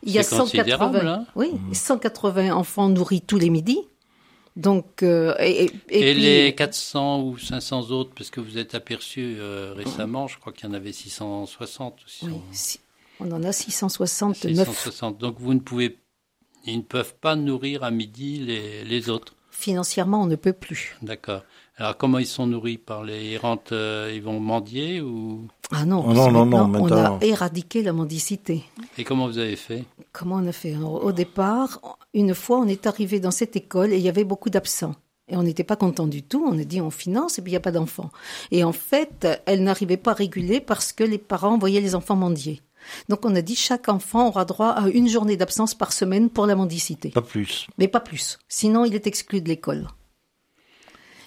Il 0.04 0.12
y 0.12 0.20
a 0.20 0.24
C'est 0.24 0.38
considérable, 0.38 0.98
180, 0.98 1.14
hein 1.14 1.26
oui, 1.36 1.52
180 1.72 2.54
enfants 2.54 2.90
nourris 2.90 3.22
tous 3.22 3.38
les 3.38 3.50
midis. 3.50 3.88
Donc, 4.58 5.04
euh, 5.04 5.36
et, 5.40 5.66
et- 5.66 5.72
et 5.90 6.10
Et, 6.10 6.14
puis- 6.14 6.22
les 6.22 6.56
400 6.56 7.22
ou 7.22 7.38
500 7.38 7.92
autres, 7.92 8.10
parce 8.16 8.30
que 8.32 8.42
vous 8.42 8.58
êtes 8.58 8.74
aperçu 8.76 9.38
euh, 9.40 9.74
récemment, 9.76 10.28
je 10.28 10.38
crois 10.40 10.52
qu'il 10.52 10.68
y 10.68 10.72
en 10.72 10.74
avait 10.74 10.92
660 10.92 12.04
ou 12.04 12.10
600, 12.10 12.28
Oui, 12.32 12.42
si- 12.52 12.80
on 13.20 13.32
en 13.32 13.44
a 13.44 13.52
669. 13.52 14.68
660. 14.68 15.18
Donc 15.20 15.36
vous 15.40 15.54
ne 15.54 15.60
pouvez, 15.60 15.98
ils 16.66 16.78
ne 16.78 16.82
peuvent 16.82 17.16
pas 17.22 17.36
nourrir 17.36 17.84
à 17.84 17.92
midi 17.92 18.40
les, 18.40 18.84
les 18.84 19.10
autres. 19.10 19.36
Financièrement, 19.52 20.24
on 20.24 20.28
ne 20.28 20.36
peut 20.36 20.54
plus. 20.54 20.96
D'accord. 21.04 21.44
Alors 21.80 21.96
comment 21.98 22.18
ils 22.18 22.26
sont 22.26 22.48
nourris 22.48 22.78
par 22.78 23.04
les 23.04 23.34
ils 23.34 23.38
rentrent, 23.38 23.74
euh, 23.74 24.12
ils 24.14 24.22
vont 24.22 24.40
mendier 24.40 25.00
ou? 25.02 25.48
Ah 25.72 25.86
non, 25.86 26.04
Oh 26.08 26.14
non, 26.14 26.32
non, 26.32 26.46
non, 26.46 26.68
maintenant, 26.68 27.18
on 27.20 27.22
a 27.22 27.26
éradiqué 27.26 27.84
la 27.84 27.94
mendicité. 27.94 28.64
et 28.98 29.04
comment 29.04 29.28
vous 29.28 29.38
avez 29.38 29.56
fait? 29.56 29.84
Comment 30.12 30.36
on 30.36 30.48
a 30.48 30.52
fait? 30.52 30.74
Alors, 30.74 31.04
Au 31.04 31.12
départ, 31.12 31.98
une 32.14 32.34
fois, 32.34 32.60
on 32.60 32.68
est 32.68 32.88
arrivé 32.88 33.20
dans 33.20 33.32
cette 33.32 33.56
école 33.56 33.94
et 33.94 33.98
il 33.98 34.02
y 34.04 34.10
avait 34.10 34.24
beaucoup 34.24 34.50
d'absents. 34.50 34.96
Et 35.30 35.36
on 35.36 35.44
n'était 35.44 35.66
pas 35.66 35.76
content 35.76 36.08
du 36.08 36.24
tout. 36.24 36.44
On 36.50 36.58
a 36.58 36.64
dit 36.64 36.80
on 36.82 36.90
finance 36.90 37.38
et 37.38 37.42
puis 37.42 37.52
il 37.52 37.54
n'y 37.54 37.58
a 37.58 37.62
pas 37.62 37.72
d'enfants. 37.74 38.10
Et 38.50 38.64
en 38.64 38.72
fait, 38.72 39.28
elle 39.46 39.62
n'arrivait 39.64 39.98
pas 39.98 40.12
à 40.12 40.16
réguler 40.16 40.62
parce 40.62 40.94
que 40.94 41.04
les 41.04 41.18
parents 41.18 41.58
voyaient 41.58 41.82
les 41.82 41.96
enfants 41.96 42.16
mendier. 42.16 42.62
Donc 43.10 43.26
on 43.26 43.36
a 43.36 43.42
dit 43.42 43.56
chaque 43.58 43.90
enfant 43.90 44.30
aura 44.30 44.46
droit 44.46 44.70
à 44.70 44.88
une 44.88 45.10
journée 45.10 45.36
d'absence 45.36 45.76
par 45.76 45.92
semaine 45.92 46.30
pour 46.30 46.46
la 46.48 46.56
mendicité. 46.56 47.10
Pas 47.10 47.22
plus. 47.22 47.68
Mais 47.78 47.90
pas 47.90 48.00
plus. 48.00 48.40
Sinon, 48.48 48.86
il 48.86 48.96
est 48.96 49.06
exclu 49.06 49.42
de 49.42 49.50
l'école. 49.50 49.88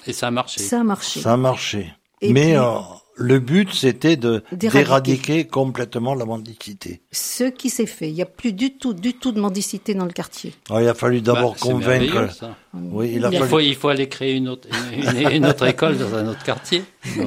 Et 0.06 0.12
ça 0.12 0.28
a 0.28 0.30
marché. 0.30 0.60
Ça 0.60 0.80
a 0.80 0.84
marché. 0.84 1.20
Ça 1.20 1.32
a 1.32 1.36
marché. 1.36 1.92
Et 2.20 2.32
Mais 2.32 2.42
puis- 2.52 2.56
euh, 2.56 2.78
le 3.16 3.38
but, 3.38 3.72
c'était 3.74 4.16
de 4.16 4.42
D'éradiquer. 4.52 5.46
complètement 5.46 6.14
la 6.14 6.24
mendicité. 6.24 7.02
Ce 7.12 7.44
qui 7.44 7.68
s'est 7.68 7.84
fait. 7.86 8.08
Il 8.08 8.14
n'y 8.14 8.22
a 8.22 8.26
plus 8.26 8.52
du 8.54 8.72
tout, 8.78 8.94
du 8.94 9.12
tout 9.14 9.32
de 9.32 9.40
mendicité 9.40 9.92
dans 9.94 10.06
le 10.06 10.12
quartier. 10.12 10.54
Alors, 10.70 10.80
il 10.82 10.88
a 10.88 10.94
fallu 10.94 11.20
d'abord 11.20 11.52
Bah, 11.52 11.58
convaincre. 11.60 12.32
ça. 12.32 12.56
Oui, 12.74 13.12
il 13.16 13.24
a 13.24 13.28
Il 13.30 13.38
fallu 13.38 13.50
faut, 13.50 13.60
il 13.60 13.74
faut 13.76 13.88
aller 13.88 14.08
créer 14.08 14.34
une 14.36 14.48
autre, 14.48 14.68
une, 14.94 15.30
une 15.32 15.46
autre 15.46 15.66
école 15.66 15.98
dans 15.98 16.14
un 16.14 16.28
autre 16.28 16.42
quartier. 16.44 16.82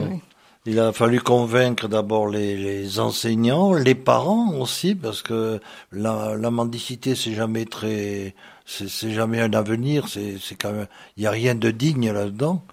Il 0.65 0.79
a 0.79 0.93
fallu 0.93 1.19
convaincre 1.19 1.89
d'abord 1.89 2.27
les, 2.29 2.55
les 2.55 2.97
enseignants, 3.01 3.73
les 3.73 3.95
parents 3.95 4.53
aussi, 4.55 4.95
parce 4.95 5.21
que 5.21 5.59
la, 5.91 6.35
la 6.39 6.51
mendicité 6.51 7.15
c'est 7.15 7.33
jamais 7.33 7.65
très, 7.65 8.33
c'est 8.65 9.11
jamais 9.11 9.39
un 9.41 9.53
avenir, 9.53 10.07
c'est 10.07 10.37
quand 10.59 10.71
même, 10.71 10.87
il 11.17 11.23
y 11.23 11.27
a 11.27 11.31
rien 11.31 11.55
de 11.55 11.69
digne 11.71 12.11
là-dedans. 12.11 12.63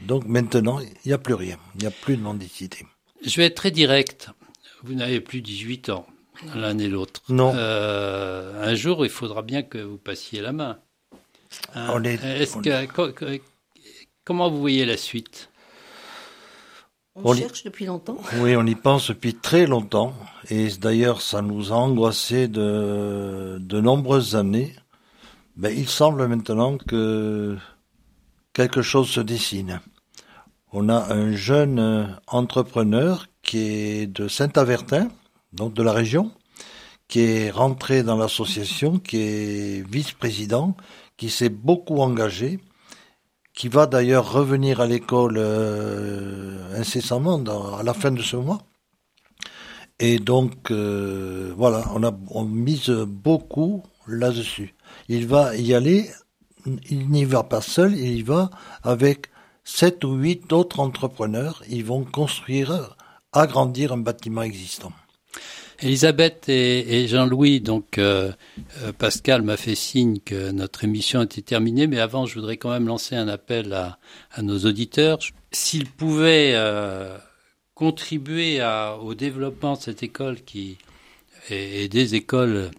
Donc 0.00 0.26
maintenant, 0.26 0.78
il 0.80 0.88
n'y 1.06 1.12
a 1.12 1.18
plus 1.18 1.34
rien, 1.34 1.56
il 1.74 1.80
n'y 1.80 1.86
a 1.86 1.90
plus 1.90 2.16
de 2.16 2.22
mendicité. 2.22 2.86
Je 3.24 3.36
vais 3.36 3.46
être 3.46 3.56
très 3.56 3.70
direct. 3.72 4.30
Vous 4.84 4.94
n'avez 4.94 5.20
plus 5.20 5.40
18 5.40 5.88
ans, 5.88 6.06
l'un 6.54 6.78
et 6.78 6.86
l'autre. 6.86 7.20
Non. 7.28 7.52
Euh, 7.56 8.62
un 8.62 8.74
jour, 8.76 9.04
il 9.04 9.10
faudra 9.10 9.42
bien 9.42 9.62
que 9.62 9.78
vous 9.78 9.98
passiez 9.98 10.40
la 10.40 10.52
main. 10.52 10.78
Hein, 11.74 11.88
On 11.94 12.04
est- 12.04 12.20
on 12.56 12.60
que, 12.60 12.86
co- 12.86 13.12
co- 13.12 13.26
comment 14.24 14.48
vous 14.50 14.60
voyez 14.60 14.84
la 14.86 14.96
suite? 14.96 15.50
On, 17.16 17.30
On 17.30 17.34
y- 17.34 17.38
cherche 17.38 17.64
depuis 17.64 17.86
longtemps. 17.86 18.18
Oui, 18.40 18.54
on 18.54 18.64
y 18.66 18.76
pense 18.76 19.08
depuis 19.08 19.34
très 19.34 19.66
longtemps, 19.66 20.14
et 20.50 20.68
d'ailleurs 20.78 21.22
ça 21.22 21.42
nous 21.42 21.72
a 21.72 21.76
angoissé 21.76 22.46
de, 22.46 23.56
de 23.60 23.80
nombreuses 23.80 24.36
années. 24.36 24.76
Mais 25.58 25.74
il 25.74 25.88
semble 25.88 26.28
maintenant 26.28 26.78
que 26.78 27.56
quelque 28.52 28.80
chose 28.80 29.08
se 29.08 29.20
dessine. 29.20 29.80
On 30.70 30.88
a 30.88 31.12
un 31.12 31.34
jeune 31.34 31.80
euh, 31.80 32.06
entrepreneur 32.28 33.26
qui 33.42 33.58
est 33.58 34.06
de 34.06 34.28
Saint-Avertin, 34.28 35.08
donc 35.52 35.74
de 35.74 35.82
la 35.82 35.92
région, 35.92 36.30
qui 37.08 37.20
est 37.22 37.50
rentré 37.50 38.04
dans 38.04 38.16
l'association, 38.16 39.00
qui 39.00 39.16
est 39.16 39.90
vice-président, 39.90 40.76
qui 41.16 41.28
s'est 41.28 41.48
beaucoup 41.48 41.98
engagé, 42.02 42.60
qui 43.52 43.66
va 43.66 43.86
d'ailleurs 43.86 44.30
revenir 44.30 44.80
à 44.80 44.86
l'école 44.86 45.38
euh, 45.38 46.78
incessamment 46.78 47.42
à 47.76 47.82
la 47.82 47.94
fin 47.94 48.12
de 48.12 48.22
ce 48.22 48.36
mois. 48.36 48.62
Et 49.98 50.20
donc, 50.20 50.70
euh, 50.70 51.52
voilà, 51.56 51.90
on 51.94 52.04
a 52.04 52.12
on 52.30 52.44
mise 52.44 52.90
beaucoup 52.90 53.82
là-dessus. 54.06 54.76
Il 55.08 55.26
va 55.26 55.56
y 55.56 55.74
aller, 55.74 56.10
il 56.90 57.08
n'y 57.08 57.24
va 57.24 57.42
pas 57.42 57.60
seul, 57.60 57.96
il 57.96 58.18
y 58.18 58.22
va 58.22 58.50
avec 58.82 59.28
sept 59.64 60.04
ou 60.04 60.14
huit 60.14 60.52
autres 60.52 60.80
entrepreneurs. 60.80 61.62
Ils 61.68 61.84
vont 61.84 62.04
construire, 62.04 62.96
agrandir 63.32 63.92
un 63.92 63.98
bâtiment 63.98 64.42
existant. 64.42 64.92
Elisabeth 65.80 66.48
et, 66.48 67.06
Jean-Louis, 67.06 67.60
donc 67.60 67.98
euh, 67.98 68.32
euh, 68.82 68.92
Pascal 68.92 69.42
m'a 69.42 69.56
fait 69.56 69.76
signe 69.76 70.18
que 70.18 70.50
notre 70.50 70.82
émission 70.82 71.22
était 71.22 71.42
terminée, 71.42 71.86
mais 71.86 72.00
avant, 72.00 72.26
je 72.26 72.34
voudrais 72.34 72.56
quand 72.56 72.70
même 72.70 72.88
lancer 72.88 73.14
un 73.14 73.28
appel 73.28 73.72
à, 73.72 73.98
nos 74.42 74.58
auditeurs. 74.58 75.18
S'ils 75.52 75.88
pouvaient 75.88 76.52
euh, 76.54 77.16
contribuer 77.74 78.60
au 79.00 79.14
développement 79.14 79.76
de 79.76 79.80
cette 79.80 80.02
école 80.02 80.42
qui 80.42 80.78
et, 81.48 81.88
des 81.88 82.16
écoles, 82.16 82.72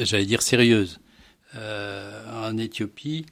j'allais 0.00 0.26
dire 0.26 0.42
sérieuses, 0.42 1.00
en 1.54 2.56
Éthiopie, 2.56 3.26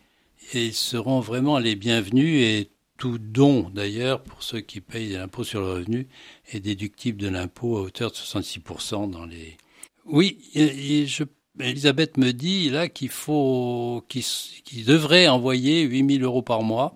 ils 0.54 0.74
seront 0.74 1.20
vraiment 1.20 1.58
les 1.58 1.76
bienvenus 1.76 2.42
et 2.42 2.70
tout 3.00 3.18
don, 3.18 3.70
d'ailleurs, 3.74 4.22
pour 4.22 4.42
ceux 4.42 4.60
qui 4.60 4.82
payent 4.82 5.14
l'impôt 5.14 5.42
sur 5.42 5.60
le 5.60 5.72
revenu, 5.72 6.08
est 6.52 6.60
déductible 6.60 7.20
de 7.20 7.28
l'impôt 7.28 7.78
à 7.78 7.80
hauteur 7.80 8.10
de 8.10 8.16
66% 8.16 9.10
dans 9.10 9.24
les... 9.24 9.56
Oui, 10.04 10.38
je, 10.54 11.24
Elisabeth 11.58 12.18
me 12.18 12.32
dit 12.32 12.68
là 12.68 12.88
qu'il 12.88 13.08
faut, 13.08 14.04
qu'il 14.08 14.84
devrait 14.84 15.28
envoyer 15.28 15.82
8000 15.82 16.22
euros 16.22 16.42
par 16.42 16.62
mois. 16.62 16.94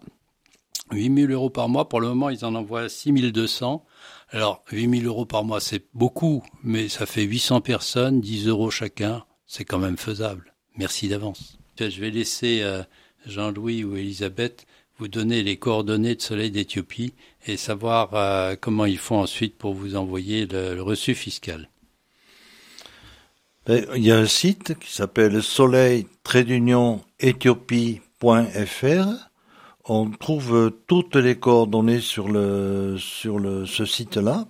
8000 0.92 1.30
euros 1.30 1.50
par 1.50 1.70
mois, 1.70 1.88
pour 1.88 2.00
le 2.00 2.08
moment, 2.08 2.28
ils 2.28 2.44
en 2.44 2.54
envoient 2.54 2.88
6200. 2.88 3.84
Alors, 4.28 4.62
8000 4.72 5.06
euros 5.06 5.24
par 5.24 5.44
mois, 5.44 5.60
c'est 5.60 5.86
beaucoup, 5.94 6.42
mais 6.62 6.88
ça 6.88 7.06
fait 7.06 7.22
800 7.22 7.62
personnes, 7.62 8.20
10 8.20 8.48
euros 8.48 8.70
chacun. 8.70 9.24
C'est 9.46 9.64
quand 9.64 9.78
même 9.78 9.96
faisable. 9.96 10.54
Merci 10.76 11.08
d'avance. 11.08 11.58
Je 11.78 12.00
vais 12.00 12.10
laisser 12.10 12.60
euh, 12.62 12.82
Jean-Louis 13.26 13.84
ou 13.84 13.96
Elisabeth 13.96 14.66
vous 14.98 15.08
donner 15.08 15.42
les 15.42 15.56
coordonnées 15.56 16.14
de 16.14 16.22
Soleil 16.22 16.50
d'Éthiopie 16.50 17.14
et 17.46 17.56
savoir 17.56 18.14
euh, 18.14 18.54
comment 18.60 18.84
ils 18.84 18.98
font 18.98 19.18
ensuite 19.18 19.58
pour 19.58 19.74
vous 19.74 19.96
envoyer 19.96 20.46
le, 20.46 20.80
reçu 20.80 21.14
fiscal. 21.14 21.68
Ben, 23.66 23.84
il 23.96 24.04
y 24.04 24.12
a 24.12 24.18
un 24.18 24.26
site 24.26 24.78
qui 24.78 24.92
s'appelle 24.92 25.42
soleil 25.42 26.06
éthiopie.fr. 27.18 28.00
On 29.86 30.10
trouve 30.10 30.72
toutes 30.86 31.16
les 31.16 31.36
coordonnées 31.38 32.00
sur 32.00 32.28
le 32.28 32.96
sur 32.98 33.38
le 33.38 33.66
ce 33.66 33.84
site-là. 33.84 34.46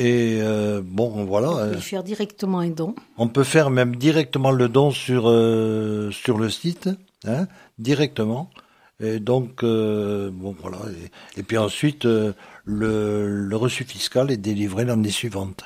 Et 0.00 0.38
euh, 0.40 0.80
bon, 0.82 1.26
voilà. 1.26 1.50
On 1.50 1.72
peut 1.72 1.76
faire 1.76 2.02
directement 2.02 2.60
un 2.60 2.70
don. 2.70 2.94
On 3.18 3.28
peut 3.28 3.44
faire 3.44 3.68
même 3.68 3.96
directement 3.96 4.50
le 4.50 4.66
don 4.70 4.90
sur 4.92 5.28
euh, 5.28 6.10
sur 6.10 6.38
le 6.38 6.48
site, 6.48 6.88
hein, 7.26 7.46
directement. 7.78 8.48
Et 8.98 9.20
donc, 9.20 9.62
euh, 9.62 10.30
bon 10.32 10.56
voilà. 10.58 10.78
Et, 11.36 11.42
puis 11.42 11.58
ensuite, 11.58 12.06
euh, 12.06 12.32
le, 12.64 13.54
reçu 13.54 13.84
fiscal 13.84 14.30
est 14.30 14.38
délivré 14.38 14.86
l'année 14.86 15.10
suivante. 15.10 15.64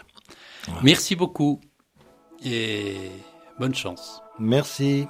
Merci 0.83 1.15
beaucoup 1.15 1.61
et 2.45 2.97
bonne 3.61 3.75
chance. 3.75 4.21
Merci. 4.41 5.07